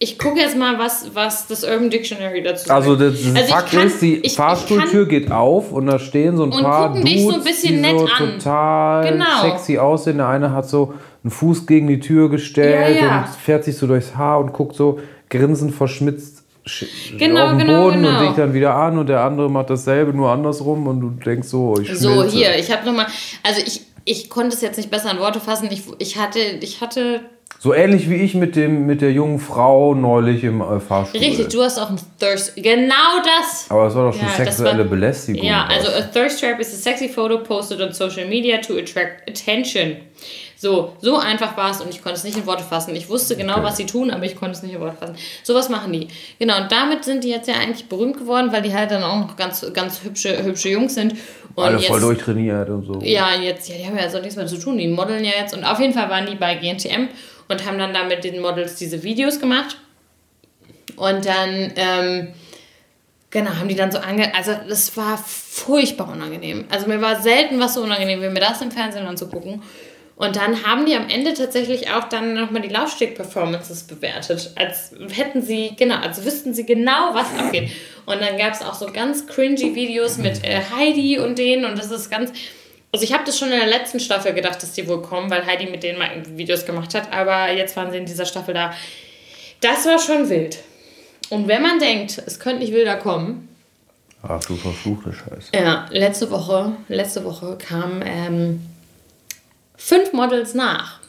[0.00, 2.70] ich gucke jetzt mal, was, was das Urban Dictionary dazu sagt.
[2.72, 6.00] Also das Also ich Fakt kann- ist, die ich- ich Fahrstuhltür geht auf und da
[6.00, 8.38] stehen so ein Und paar gucken Dudes, dich so ein bisschen die nett so an.
[8.38, 9.42] total Genau.
[9.42, 10.16] sexy aussehen.
[10.16, 13.18] Der eine hat so einen Fuß gegen die Tür gestellt Ja, ja.
[13.20, 14.98] und fährt sich so durchs Haar und guckt so
[15.30, 16.86] grinsend verschmitzt sch-
[17.18, 18.18] Genau, auf den genau, Boden genau.
[18.20, 21.48] und dich dann wieder an und der andere macht dasselbe, nur andersrum und du denkst
[21.48, 22.36] so, ich So, schmilze.
[22.36, 23.06] hier, ich habe nochmal,
[23.42, 25.68] also ich, ich konnte es jetzt nicht besser in Worte fassen.
[25.70, 27.20] Ich, ich hatte, ich hatte,
[27.60, 31.20] So ähnlich wie ich mit, dem, mit der jungen Frau neulich im äh, Fahrstuhl.
[31.20, 33.66] richtig, du hast auch ein Thirst, genau das.
[33.68, 35.44] Aber es war doch schon Ja, sexuelle war- Belästigung.
[35.44, 39.28] Ja, also a thirst trap is a sexy photo posted on social media to attract
[39.30, 39.98] attention.
[40.62, 42.94] So, so einfach war es und ich konnte es nicht in Worte fassen.
[42.94, 43.64] Ich wusste genau, Okay.
[43.64, 45.16] was sie tun, aber ich konnte es nicht in Worte fassen.
[45.42, 46.06] Sowas machen die.
[46.38, 49.18] Genau, und damit sind die jetzt ja eigentlich berühmt geworden, weil die halt dann auch
[49.18, 51.16] noch ganz, ganz hübsche, hübsche Jungs sind.
[51.56, 53.00] Und Alle jetzt, voll durchtrainiert und so.
[53.02, 54.78] Ja, jetzt, ja, die haben ja so nichts mehr zu tun.
[54.78, 55.52] Die modeln ja jetzt.
[55.52, 57.08] Und auf jeden Fall waren die bei GNTM
[57.48, 59.78] und haben dann da mit den Models diese Videos gemacht.
[60.94, 62.28] Und dann, ähm,
[63.30, 64.32] genau, haben die dann so ange...
[64.32, 66.66] Also, das war furchtbar unangenehm.
[66.70, 69.60] Also, mir war selten was so unangenehm, wie mir das im Fernsehen anzugucken.
[70.22, 74.52] Und dann haben die am Ende tatsächlich auch dann nochmal die Laufsteg-Performances bewertet.
[74.54, 77.72] Als hätten sie, genau, als wüssten sie genau, was abgeht.
[78.06, 81.64] Und dann gab es auch so ganz cringy Videos mit äh, Heidi und denen.
[81.64, 82.30] Und das ist ganz.
[82.92, 85.44] Also ich habe das schon in der letzten Staffel gedacht, dass die wohl kommen, weil
[85.44, 87.12] Heidi mit denen mal Videos gemacht hat.
[87.12, 88.72] Aber jetzt waren sie in dieser Staffel da.
[89.60, 90.58] Das war schon wild.
[91.30, 93.48] Und wenn man denkt, es könnte nicht wilder kommen,
[94.22, 95.50] Ach du verfluchte Scheiße.
[95.52, 98.60] ja, letzte Woche, letzte Woche kamen ähm,
[99.84, 101.00] fünf Models nach.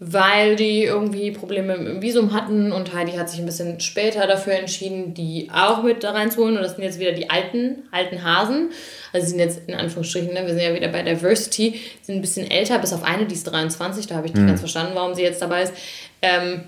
[0.00, 4.52] Weil die irgendwie Probleme im Visum hatten und Heidi hat sich ein bisschen später dafür
[4.52, 6.56] entschieden, die auch mit da reinzuholen.
[6.56, 8.70] Und das sind jetzt wieder die alten, alten Hasen.
[9.12, 12.20] Also sie sind jetzt in Anführungsstrichen, ne, wir sind ja wieder bei Diversity, sind ein
[12.20, 15.16] bisschen älter, bis auf eine, die ist 23, da habe ich nicht ganz verstanden, warum
[15.16, 15.72] sie jetzt dabei ist.
[16.22, 16.62] Ähm,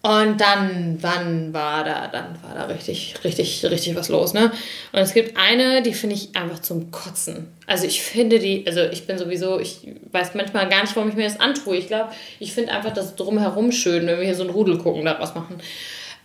[0.00, 4.52] und dann, wann war da, dann war da richtig, richtig, richtig was los, ne?
[4.92, 7.48] Und es gibt eine, die finde ich einfach zum Kotzen.
[7.66, 11.16] Also ich finde die, also ich bin sowieso, ich weiß manchmal gar nicht, warum ich
[11.16, 11.76] mir das antue.
[11.76, 15.04] Ich glaube, ich finde einfach das drumherum schön, wenn wir hier so ein Rudel gucken,
[15.04, 15.58] daraus machen.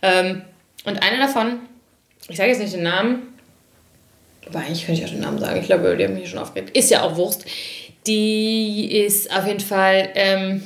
[0.02, 0.42] Ähm,
[0.84, 1.58] und eine davon,
[2.28, 3.34] ich sage jetzt nicht den Namen,
[4.46, 5.58] aber eigentlich könnte ich auch den Namen sagen.
[5.58, 6.76] Ich glaube, die haben mich schon aufgeregt.
[6.76, 7.44] Ist ja auch Wurst.
[8.06, 10.62] Die ist auf jeden Fall, ähm,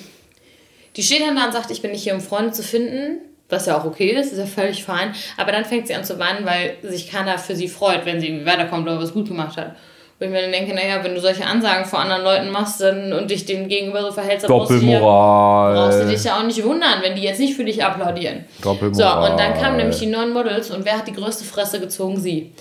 [0.99, 3.21] die steht dann da und sagt, ich bin nicht hier, um Freunde zu finden.
[3.49, 5.15] Was ja auch okay ist, ist ja völlig fein.
[5.37, 8.27] Aber dann fängt sie an zu weinen, weil sich keiner für sie freut, wenn sie
[8.27, 9.77] irgendwie weiterkommt oder was gut gemacht hat.
[10.19, 13.13] Wo ich mir dann denke, naja, wenn du solche Ansagen vor anderen Leuten machst dann,
[13.13, 16.43] und dich denen gegenüber so verhältst, dann brauchst du, dir, brauchst du dich ja auch
[16.43, 18.45] nicht wundern, wenn die jetzt nicht für dich applaudieren.
[18.61, 19.31] So, Doppelmoral.
[19.31, 22.19] und dann kamen nämlich die neuen Models und wer hat die größte Fresse gezogen?
[22.19, 22.53] Sie.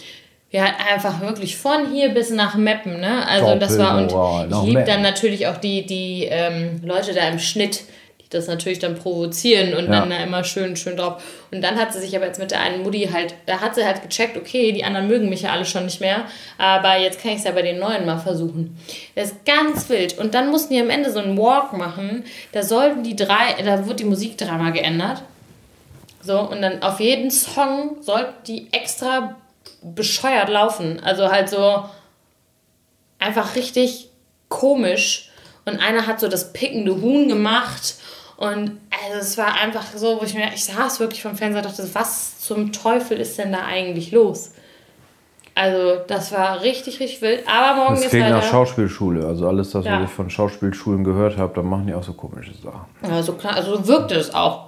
[0.52, 3.28] Wir hatten einfach wirklich von hier bis nach Meppen, ne?
[3.28, 4.86] Also das war und ich Meppen.
[4.86, 7.82] dann natürlich auch die, die ähm, Leute da im Schnitt,
[8.28, 10.02] die das natürlich dann provozieren und Ja.
[10.02, 11.24] dann da immer schön, schön drauf.
[11.52, 13.86] Und dann hat sie sich aber jetzt mit der einen Mutti halt, da hat sie
[13.86, 16.26] halt gecheckt, okay, die anderen mögen mich ja alle schon nicht mehr,
[16.58, 18.78] aber jetzt kann ich es ja bei den neuen mal versuchen.
[19.16, 20.18] Das ist ganz wild.
[20.18, 23.88] Und dann mussten die am Ende so einen Walk machen, da sollten die drei, da
[23.88, 25.24] wird die Musik dreimal geändert.
[26.22, 29.36] So, und dann auf jeden Song sollten die extra
[29.82, 31.00] bescheuert laufen.
[31.02, 31.86] Also halt so
[33.20, 34.10] einfach richtig
[34.50, 35.30] komisch.
[35.66, 37.96] Und einer hat so das pickende Huhn gemacht.
[38.38, 41.70] Und also es war einfach so, wo ich mir, ich saß wirklich vom Fernseher und
[41.72, 44.52] dachte, was zum Teufel ist denn da eigentlich los?
[45.56, 47.44] Also, das war richtig, richtig wild.
[47.48, 49.26] Aber morgen Das ist klingt halt nach Schauspielschule.
[49.26, 50.00] Also alles das, Ja.
[50.02, 52.86] was ich von Schauspielschulen gehört habe, da machen die auch so komische Sachen.
[53.12, 54.68] Also klar, also so wirkte es auch.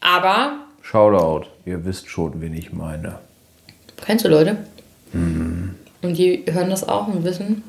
[0.00, 1.46] Aber, Shoutout.
[1.64, 3.20] Ihr wisst schon, wen ich meine.
[4.04, 4.56] kennst du Leute?
[5.12, 7.62] Und die hören das auch und wissen.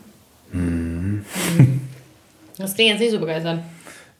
[0.51, 1.23] Mhm.
[2.57, 3.59] Das klingt jetzt nicht so begeistert.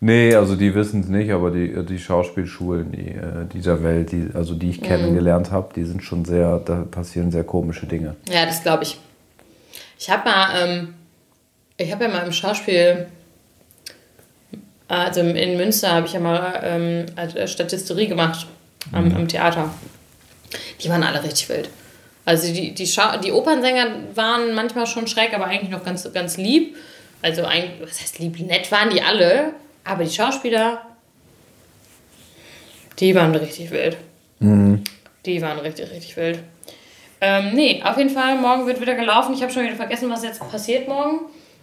[0.06, 4.28] Nee, also die wissen es nicht, aber die, die Schauspielschulen die, äh, dieser Welt, die,
[4.34, 4.86] also die ich Mhm.
[4.86, 8.18] kennengelernt habe, die sind schon sehr, da passieren sehr komische Dinge.
[8.30, 8.98] Ja, das glaube ich.
[9.98, 10.94] Ich habe mal, ähm,
[11.78, 13.06] ich habe ja mal im Schauspiel,
[14.89, 18.46] also in Münster habe ich ja mal ähm, als Statisterie gemacht
[18.92, 19.74] am, am Theater.
[20.82, 21.70] Die waren alle richtig wild.
[22.26, 22.89] Also die, die,
[23.24, 26.76] die Opernsänger waren manchmal schon schräg, aber eigentlich noch ganz, ganz lieb.
[27.22, 30.81] Also eigentlich, was heißt lieb, nett waren die alle, aber die Schauspieler,
[32.99, 33.97] die waren richtig wild.
[35.25, 36.39] Die waren richtig, richtig wild.
[37.21, 39.34] Ähm, nee, auf jeden Fall, morgen wird wieder gelaufen.
[39.34, 41.21] Ich habe schon wieder vergessen, was jetzt passiert morgen.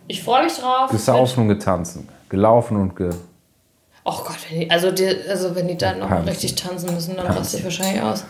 [0.08, 0.90] Ich freue mich drauf.
[0.90, 2.08] Gesaufen und getanzen.
[2.30, 3.10] Gelaufen und ge.
[4.04, 6.28] Oh Gott, wenn die, also, die, also wenn die dann noch Tanzen.
[6.28, 8.24] richtig tanzen müssen, dann raste ich wahrscheinlich aus.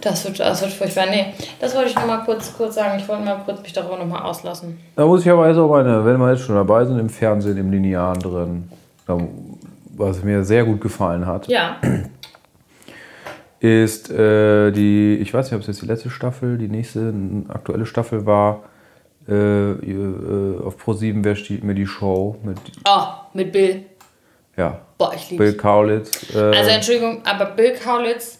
[0.00, 1.06] Das wird, das wird furchtbar.
[1.08, 1.26] Nee,
[1.60, 2.98] das wollte ich noch mal kurz, kurz sagen.
[2.98, 4.80] Ich wollte mal kurz mich darüber noch mal auslassen.
[4.96, 7.56] Da muss ich aber jetzt auch meine, wenn wir jetzt schon dabei sind, im Fernsehen,
[7.56, 8.68] im Linearen drin,
[9.96, 11.76] was mir sehr gut gefallen hat, Ja.
[13.60, 17.12] ist äh, die, ich weiß nicht, ob es jetzt die letzte Staffel, die nächste
[17.48, 18.62] aktuelle Staffel war.
[19.28, 22.56] Äh, äh, auf Pro7 wer steht mir die Show mit
[22.88, 23.02] Oh,
[23.34, 23.82] mit Bill.
[24.56, 28.38] ja Boah, ich liebe Bill Kaulitz, äh, Also Entschuldigung, aber Bill Kaulitz,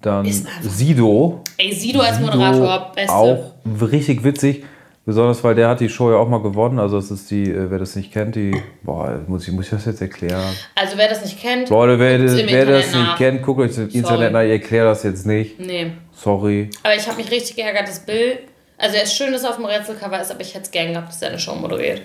[0.00, 3.12] dann Sido, ey, Sido als Sido Moderator, beste.
[3.12, 4.64] auch richtig witzig,
[5.04, 6.78] besonders weil der hat die Show ja auch mal gewonnen.
[6.78, 9.70] Also das ist die, äh, wer das nicht kennt, die, boah, muss ich muss ich
[9.70, 10.54] das jetzt erklären?
[10.74, 13.94] Also wer das nicht kennt, Leute, wer, das, wer das nicht kennt, guckt euch das
[13.94, 14.42] Internet nach.
[14.42, 15.58] Ich erkläre das jetzt nicht.
[15.58, 15.92] Nee.
[16.12, 16.70] Sorry.
[16.82, 18.38] Aber ich habe mich richtig geärgert, dass Bill,
[18.78, 20.92] also er ist schön, dass er auf dem Rätselcover ist, aber ich hätte es gern
[20.92, 22.02] gehabt, dass er eine Show moderiert.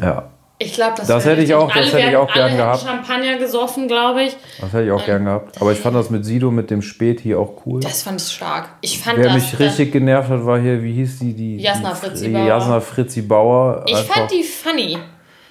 [0.00, 2.82] Ja, Ich glaube, das, Das hätte ich auch- das hätte ich auch gern gehabt.
[2.82, 4.36] Champagner gesoffen, glaube ich.
[4.58, 5.60] das hätte ich auch gern gehabt.
[5.60, 7.80] Aber ich fand das mit Sido, mit dem Späti auch cool.
[7.80, 8.70] Das fand ich stark.
[8.80, 9.34] Ich fand Wer das.
[9.34, 11.34] mich richtig genervt hat, war hier, wie hieß die?
[11.34, 12.46] die Jasna Fritzi Bauer.
[12.46, 13.84] Jasna Fritzi Bauer.
[13.86, 14.98] ich Einfach- fand die funny.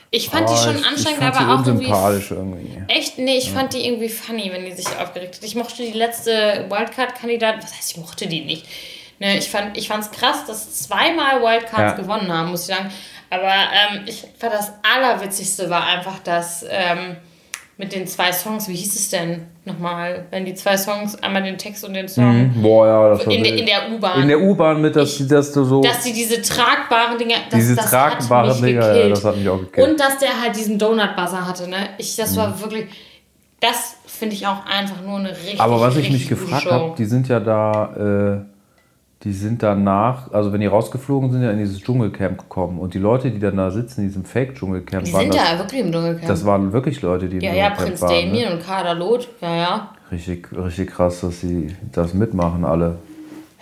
[0.10, 1.86] Ich fand die Oh, schon ich- anstrengend, ich aber auch irgendwie.
[2.32, 2.84] irgendwie.
[2.88, 3.18] Echt?
[3.20, 5.44] Nee, ich fand die irgendwie funny, wenn die sich aufgeregt hat.
[5.44, 7.58] Ich mochte die letzte Wildcard-Kandidat.
[7.62, 8.66] Was heißt, ich mochte die nicht?
[9.20, 12.04] Ne, ich fand ich fand's krass, dass zweimal Wildcards Ja.
[12.04, 12.90] gewonnen haben, muss ich sagen.
[13.40, 13.52] Aber
[13.98, 17.18] ähm, ich fand das Allerwitzigste war einfach das ähm,
[17.78, 18.68] mit den zwei Songs.
[18.70, 20.26] Wie hieß es denn nochmal?
[20.32, 22.52] Wenn die zwei Songs, einmal den Text und den Song.
[22.62, 24.22] Boah, ja, das war In, in der U-Bahn.
[24.22, 25.82] In der U-Bahn mit, dass, dass du so.
[25.82, 29.60] dass sie diese tragbaren Dinger, das, diese das tragbaren Dinger, ja, das hat mich auch
[29.60, 29.88] gekillt.
[29.90, 31.90] Und dass der halt diesen Donut-Buzzer hatte, ne?
[31.98, 32.38] Ich, das Mhm.
[32.38, 32.86] war wirklich,
[33.60, 37.06] das finde ich auch einfach nur eine richtig, Aber was ich mich gefragt habe, die
[37.06, 38.55] sind ja da, äh,
[39.24, 42.78] die sind danach, also wenn die rausgeflogen sind, ja in dieses Dschungelcamp gekommen.
[42.80, 45.58] Und die Leute, die dann da sitzen in diesem Fake-Dschungelcamp, Die waren sind das, ja
[45.58, 46.28] wirklich im Dschungelcamp.
[46.28, 48.12] das waren wirklich Leute, die im ja, ja, Dschungelcamp Prinz waren.
[48.12, 48.56] Damien Ne?
[48.56, 49.90] und Kader Loth, ja, ja.
[50.12, 52.98] Richtig, richtig krass, dass sie das mitmachen alle.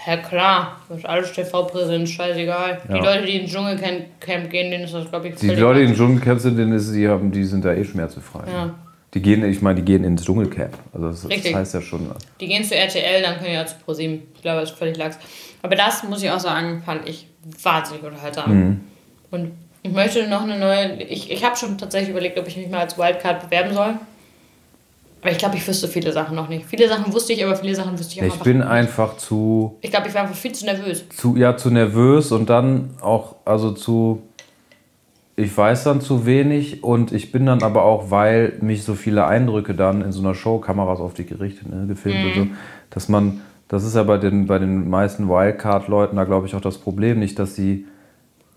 [0.05, 2.81] Ja, klar, das ist alles TV-Präsenz, scheißegal.
[2.89, 3.03] Die Ja.
[3.03, 5.95] Leute, die ins Dschungelcamp Camp gehen, denen ist das, glaube ich, Die Leute, die egal.
[5.95, 8.41] Dschungelcamp sind, denen ist, die, haben, die sind da eh schmerzbefrei.
[8.51, 8.73] Ja.
[9.13, 10.73] Die gehen, ich meine, die gehen ins Dschungelcamp.
[10.93, 12.09] Also das, das heißt ja schon.
[12.39, 14.23] Die gehen zu RTL, dann können die ja zu ProSieben.
[14.35, 15.17] Ich glaube, das ist völlig lax.
[15.61, 17.27] Aber das, muss ich auch sagen, fand ich
[17.61, 18.51] wahnsinnig unterhaltsam.
[18.53, 18.81] Mhm.
[19.29, 19.51] Und
[19.83, 21.01] ich möchte noch eine neue.
[21.03, 23.95] Ich, ich habe schon tatsächlich überlegt, ob ich mich mal als Wildcard bewerben soll.
[25.21, 26.65] Aber ich glaube, ich wüsste viele Sachen noch nicht.
[26.65, 28.67] Viele Sachen wusste ich, aber viele Sachen wüsste ich auch Ich einfach bin nicht.
[28.67, 31.05] einfach zu, Ich glaube, ich war einfach viel zu nervös.
[31.15, 34.21] zu, ja, zu nervös und dann auch, also zu,
[35.35, 39.25] ich weiß dann zu wenig und ich bin dann aber auch, weil mich so viele
[39.25, 42.33] Eindrücke dann in so einer Show, Kameras auf dich gerichtet, ne, gefilmt und Mhm.
[42.33, 42.47] so,
[42.91, 46.61] dass man, das ist ja bei den, bei den meisten Wildcard-Leuten da glaube ich auch
[46.61, 47.87] das Problem, nicht, dass sie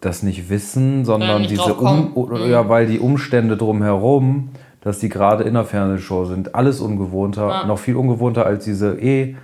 [0.03, 4.51] das nicht wissen, sondern nicht diese um, oder, ja, weil die Umstände drumherum,
[4.83, 9.37] dass die gerade in der Fernsehshow sind, alles ungewohnter, noch viel ungewohnter als diese eh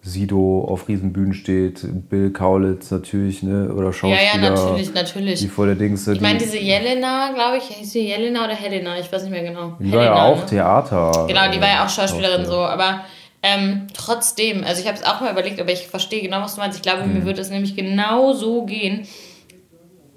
[0.00, 4.22] Sido auf Riesenbühnen steht, Bill Kaulitz natürlich, ne, oder Ja, Schauspieler.
[4.44, 5.40] ja, natürlich, natürlich.
[5.40, 8.98] Die vor der Dings, Ich meine, diese Jelena, glaube ich, hieß sie Jelena oder Helena?
[8.98, 9.76] Ich weiß nicht mehr genau.
[9.80, 10.46] die war ja Helena, auch ne?
[10.46, 11.24] Theater.
[11.28, 12.68] Genau, die war ja auch Schauspielerin Schauspieler.
[12.68, 13.00] so, aber
[13.42, 16.60] ähm, trotzdem, also ich habe es auch mal überlegt, aber ich verstehe genau, was du
[16.60, 16.76] meinst.
[16.78, 17.14] Ich glaube, Mhm.
[17.14, 19.06] mir würde es nämlich genau so gehen.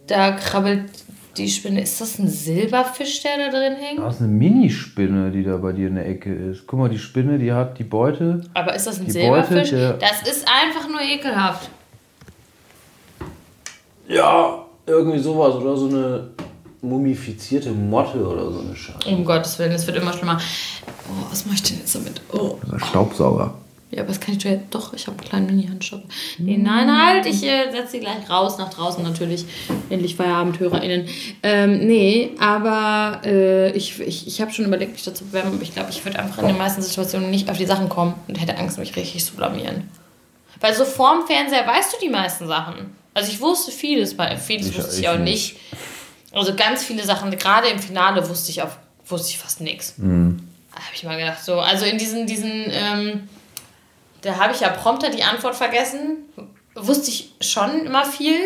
[0.07, 0.89] Da krabbelt
[1.37, 1.81] die Spinne.
[1.81, 3.99] Ist das ein Silberfisch, der da drin hängt?
[3.99, 6.67] Das ist eine Minispinne, die da bei dir in der Ecke ist.
[6.67, 8.41] Guck mal, die Spinne, die hat die Beute.
[8.53, 9.71] Aber ist das ein Die Silberfisch?
[9.71, 11.69] Beute, das ist einfach nur ekelhaft.
[14.07, 16.29] Ja, irgendwie sowas oder so eine
[16.81, 19.07] mumifizierte Motte oder so eine Scheiße.
[19.07, 20.39] Um Gottes Willen, es wird immer schlimmer.
[21.07, 22.21] Oh, was mache ich denn jetzt damit?
[22.33, 22.57] Oh.
[22.77, 23.53] Staubsauger.
[23.91, 24.63] Ja, aber das kann ich doch jetzt.
[24.71, 26.01] Doch, ich habe einen kleinen Mini-Handstock.
[26.37, 29.43] Nee, nein, halt, ich äh, setze sie gleich raus, nach draußen natürlich.
[29.89, 31.07] Endlich FeierabendhörerInnen.
[31.43, 35.61] Ähm, nee, aber äh, ich, ich, ich habe schon überlegt, mich dazu zu bewerben, aber
[35.61, 38.39] ich glaube, ich würde einfach in den meisten Situationen nicht auf die Sachen kommen und
[38.39, 39.89] hätte Angst, mich richtig zu blamieren.
[40.61, 42.95] Weil so vorm Fernseher weißt du die meisten Sachen.
[43.13, 45.55] Also ich wusste vieles, bei vieles Ich- wusste ich, ich auch nicht.
[45.55, 45.55] nicht.
[46.31, 49.95] Also ganz viele Sachen, gerade im Finale wusste ich, auf, wusste ich fast nichts.
[49.97, 50.39] Mhm.
[50.73, 53.27] Da habe ich mal gedacht, so, also in diesen, diesen, ähm,
[54.21, 56.17] da habe ich ja prompter die Antwort vergessen.
[56.75, 58.37] Wusste ich schon immer viel.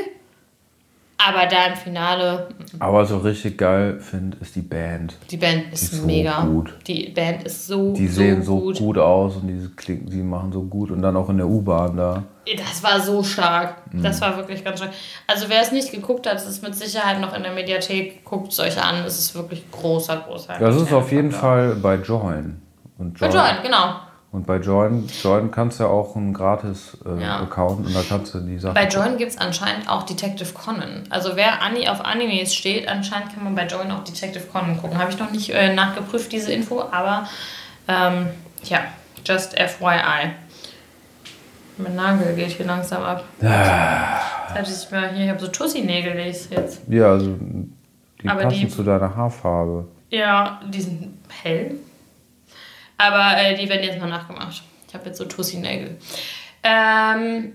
[1.17, 5.15] Aber da im Finale, Aber was ich auch richtig geil finde, ist die Band.
[5.31, 6.41] die Band ist, Die ist so mega.
[6.43, 6.73] gut.
[6.87, 8.77] Die Band ist so, Die sehen so so gut.
[8.79, 10.91] gut, aus und die, klingen, die machen so gut.
[10.91, 12.23] Und dann auch in der U-Bahn da.
[12.57, 13.93] Das war so stark.
[13.93, 14.03] Mhm.
[14.03, 14.91] Das war wirklich ganz stark.
[15.25, 18.25] Also wer es nicht geguckt hat, es ist mit Sicherheit noch in der Mediathek.
[18.25, 19.05] Guckt es euch an.
[19.05, 20.55] Es ist wirklich großer, großer.
[20.59, 21.75] Das ist auf jeden Fall.
[21.75, 22.61] Bei Join.
[22.97, 23.95] Und Bei Join, genau.
[24.35, 27.39] Und bei Join, Join kannst du ja auch einen gratis äh, Ja.
[27.39, 28.73] Account und da kannst du die Sachen.
[28.73, 31.03] Bei Join gibt es anscheinend auch Detective Conan.
[31.09, 34.97] Also wer Anni auf Animes steht, anscheinend kann man bei Join auch Detective Conan gucken.
[34.97, 37.29] Habe ich noch nicht äh, nachgeprüft, diese Info, aber
[37.87, 38.27] ähm,
[38.65, 38.79] ja,
[39.25, 40.31] just FYI.
[41.77, 43.23] Mein Nagel geht hier langsam ab.
[43.41, 44.19] Ah.
[44.53, 46.81] Jetzt ich mal hier, ich habe so Tussi-Nägel jetzt.
[46.89, 47.35] Ja, also
[48.21, 49.87] die Aber passen die- zu deiner Haarfarbe.
[50.09, 51.75] Ja, die sind hell.
[52.97, 54.63] Aber äh, die werden jetzt mal nachgemacht.
[54.87, 55.97] Ich habe jetzt so Tussi-Nägel.
[56.63, 57.53] Ähm,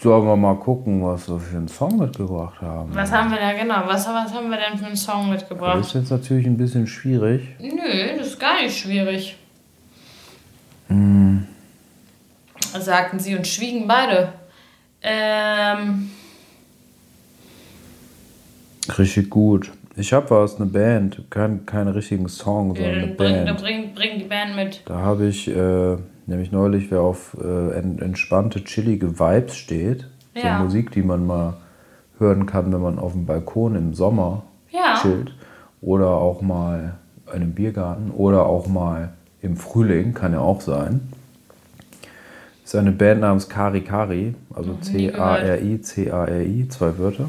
[0.00, 2.94] Sollen wir mal gucken, was wir für einen Song mitgebracht haben?
[2.94, 3.82] was haben wir da genau?
[3.86, 5.80] Was, was haben wir denn für einen Song Das mitgebracht?
[5.80, 7.42] ist jetzt natürlich ein bisschen schwierig.
[7.58, 9.36] Nö, das ist gar nicht schwierig.
[12.78, 14.32] Sagten sie und schwiegen beide.
[15.02, 16.10] Ähm,
[18.96, 19.70] Richtig gut.
[19.98, 21.24] Ich habe was, eine Band.
[21.28, 23.60] Kein, keine richtigen Song, sondern eine bring, Band.
[23.60, 24.82] bring, bring die Band mit.
[24.86, 25.96] Da habe ich äh,
[26.26, 30.06] nämlich neulich, wer auf äh, en- entspannte, chillige Vibes steht.
[30.34, 30.58] Ja.
[30.58, 31.54] So Musik, die man mal
[32.18, 34.94] hören kann, wenn man auf dem Balkon im Sommer Ja.
[35.02, 35.34] chillt.
[35.80, 36.94] Oder auch mal
[37.26, 38.10] in einem Biergarten.
[38.12, 41.00] Oder auch mal im Frühling, kann ja auch sein.
[42.64, 44.84] ist eine Band namens Kari Kari, also gehört.
[44.84, 47.28] C-A-R-I, C-A-R-I, zwei Wörter.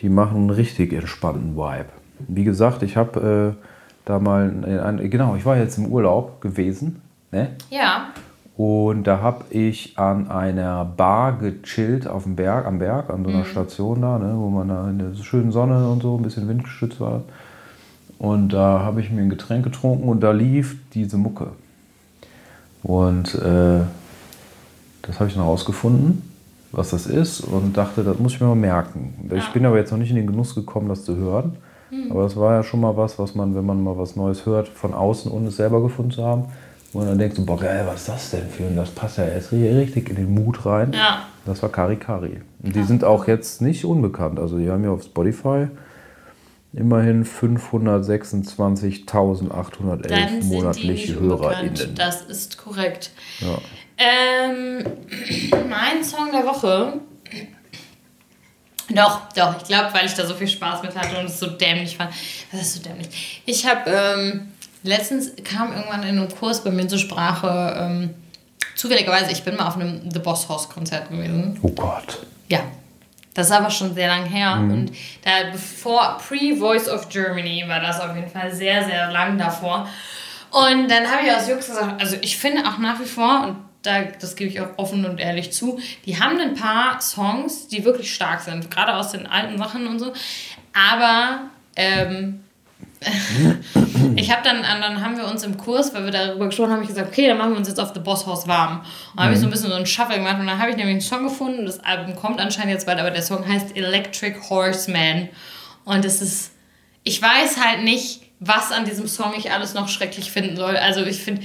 [0.00, 1.88] Die machen einen richtig entspannten Vibe.
[2.28, 3.64] Wie gesagt, ich habe äh,
[4.04, 7.50] da mal, in ein, genau, ich war jetzt im Urlaub gewesen, ne?
[7.70, 8.08] Ja.
[8.56, 13.30] Und da habe ich an einer Bar gechillt auf dem Berg, am Berg, an so
[13.30, 16.46] einer Station da, ne, wo man da in der schönen Sonne und so ein bisschen
[16.46, 17.22] windgeschützt war.
[18.18, 21.52] Und da habe ich mir ein Getränk getrunken und da lief diese Mucke.
[22.82, 23.80] Und äh,
[25.02, 26.29] das habe ich dann rausgefunden,
[26.72, 29.30] was das ist und dachte, das muss ich mir mal merken.
[29.34, 31.56] Ich bin aber jetzt noch nicht in den Genuss gekommen, das zu hören.
[32.10, 34.68] Aber das war ja schon mal was, was man, wenn man mal was Neues hört,
[34.68, 36.44] von außen, ohne es selber gefunden zu haben,
[36.92, 39.18] wo man dann denkt, so, boah geil, was ist das denn für ein, das passt
[39.18, 40.92] ja jetzt richtig in den Mut rein.
[40.92, 41.24] Ja.
[41.46, 42.40] Das war Kari Kari.
[42.62, 44.38] Und die sind auch jetzt nicht unbekannt.
[44.38, 45.66] Also die haben ja auf Spotify
[46.72, 51.18] immerhin 526.811 Dann sind die monatliche.
[51.18, 51.94] HörerInnen.
[51.94, 53.10] Das ist korrekt.
[53.40, 53.58] Ja.
[53.98, 54.82] Ähm,
[55.68, 57.00] mein Song der Woche.
[58.92, 61.46] Doch, doch, ich glaube, weil ich da so viel Spaß mit hatte und es so
[61.46, 62.10] dämlich fand.
[62.50, 63.42] Das ist so dämlich.
[63.46, 64.48] Ich habe ähm,
[64.82, 68.10] letztens kam irgendwann in einem Kurs bei mir zur Sprache, ähm,
[68.74, 71.58] zufälligerweise, ich bin mal auf einem The Boss House Konzert gewesen.
[71.62, 72.26] Oh Gott.
[72.48, 72.60] Ja.
[73.40, 74.58] Das ist aber schon sehr lang her.
[74.60, 74.92] Und
[75.24, 79.88] da bevor Pre-Voice of Germany war das auf jeden Fall sehr, sehr lang davor.
[80.50, 83.56] Und dann habe ich aus Jux gesagt, also ich finde auch nach wie vor, und
[83.80, 87.82] da, das gebe ich auch offen und ehrlich zu, die haben ein paar Songs, die
[87.82, 90.12] wirklich stark sind, gerade aus den alten Sachen und so.
[90.74, 91.44] Aber
[91.76, 92.44] ähm,
[94.16, 96.88] ich habe dann, dann haben wir uns im Kurs, weil wir darüber gesprochen haben, ich
[96.88, 98.80] gesagt, okay, dann machen wir uns jetzt auf The Boss House warm.
[98.80, 98.86] Und
[99.16, 100.92] dann habe ich so ein bisschen so einen Shuffle gemacht und dann habe ich nämlich
[100.92, 101.64] einen Song gefunden.
[101.64, 105.30] Das Album kommt anscheinend jetzt bald, aber der Song heißt Electric Horseman.
[105.84, 106.52] Und es ist,
[107.02, 110.76] ich weiß halt nicht, was an diesem Song ich alles noch schrecklich finden soll.
[110.76, 111.42] Also ich finde,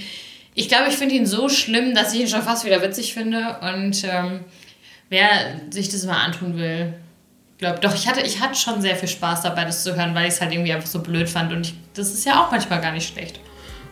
[0.55, 3.59] ich glaube, ich finde ihn so schlimm, dass ich ihn schon fast wieder witzig finde.
[3.61, 4.41] Und ähm,
[5.09, 5.29] wer
[5.69, 6.95] sich das mal antun will,
[7.57, 10.27] glaube doch, ich hatte, ich hatte schon sehr viel Spaß dabei, das zu hören, weil
[10.27, 11.51] ich es halt irgendwie einfach so blöd fand.
[11.53, 13.39] Und ich, das ist ja auch manchmal gar nicht schlecht.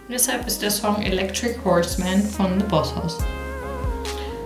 [0.08, 3.18] Und deshalb ist der Song Electric Horseman von The Boss House.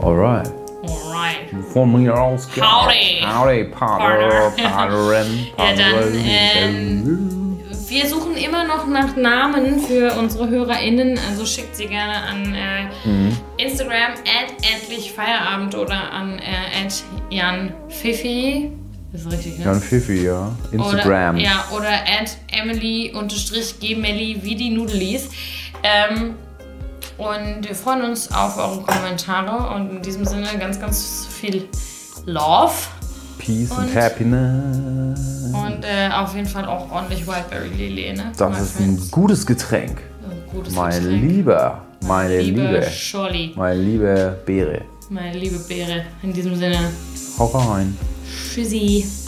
[0.02, 0.52] Alright.
[0.84, 1.38] Alright.
[1.74, 2.48] Von mir aus.
[2.56, 3.26] Howdy.
[3.26, 4.70] Howdy, Partner, Partner.
[4.70, 7.60] Partnerin, Ja, dann, Partnerin.
[7.88, 13.64] Wir suchen immer noch nach Namen für unsere HörerInnen, also schickt sie gerne an äh,
[13.64, 18.72] Instagram at endlich Feierabend oder an äh, at Jan Fifi.
[19.12, 19.66] Das ist richtig, ne?
[19.66, 20.52] Jan Fifi, ja.
[20.72, 21.36] Instagram.
[21.36, 25.30] Oder, ja, oder at Emily unterstrich Gmelly wie die Nudelis.
[25.84, 26.36] Ähm,
[27.18, 31.68] und wir freuen uns auf eure Kommentare und in diesem Sinne ganz, ganz viel
[32.26, 32.74] Love
[33.40, 35.20] Peace and Und- Happiness.
[35.54, 38.32] und äh, auf jeden Fall auch ordentlich Wildberry Lillet, ne?
[38.38, 40.02] Das Mal ist ein gutes Getränk.
[40.30, 41.22] Ein gutes Mein Getränk.
[41.24, 44.82] Lieber, meine liebe Liebe, Scholli, meine liebe Beere.
[45.10, 46.04] meine liebe Beere.
[46.24, 46.80] In diesem Sinne,
[47.40, 47.98] Hau rein.
[48.28, 49.27] frizzy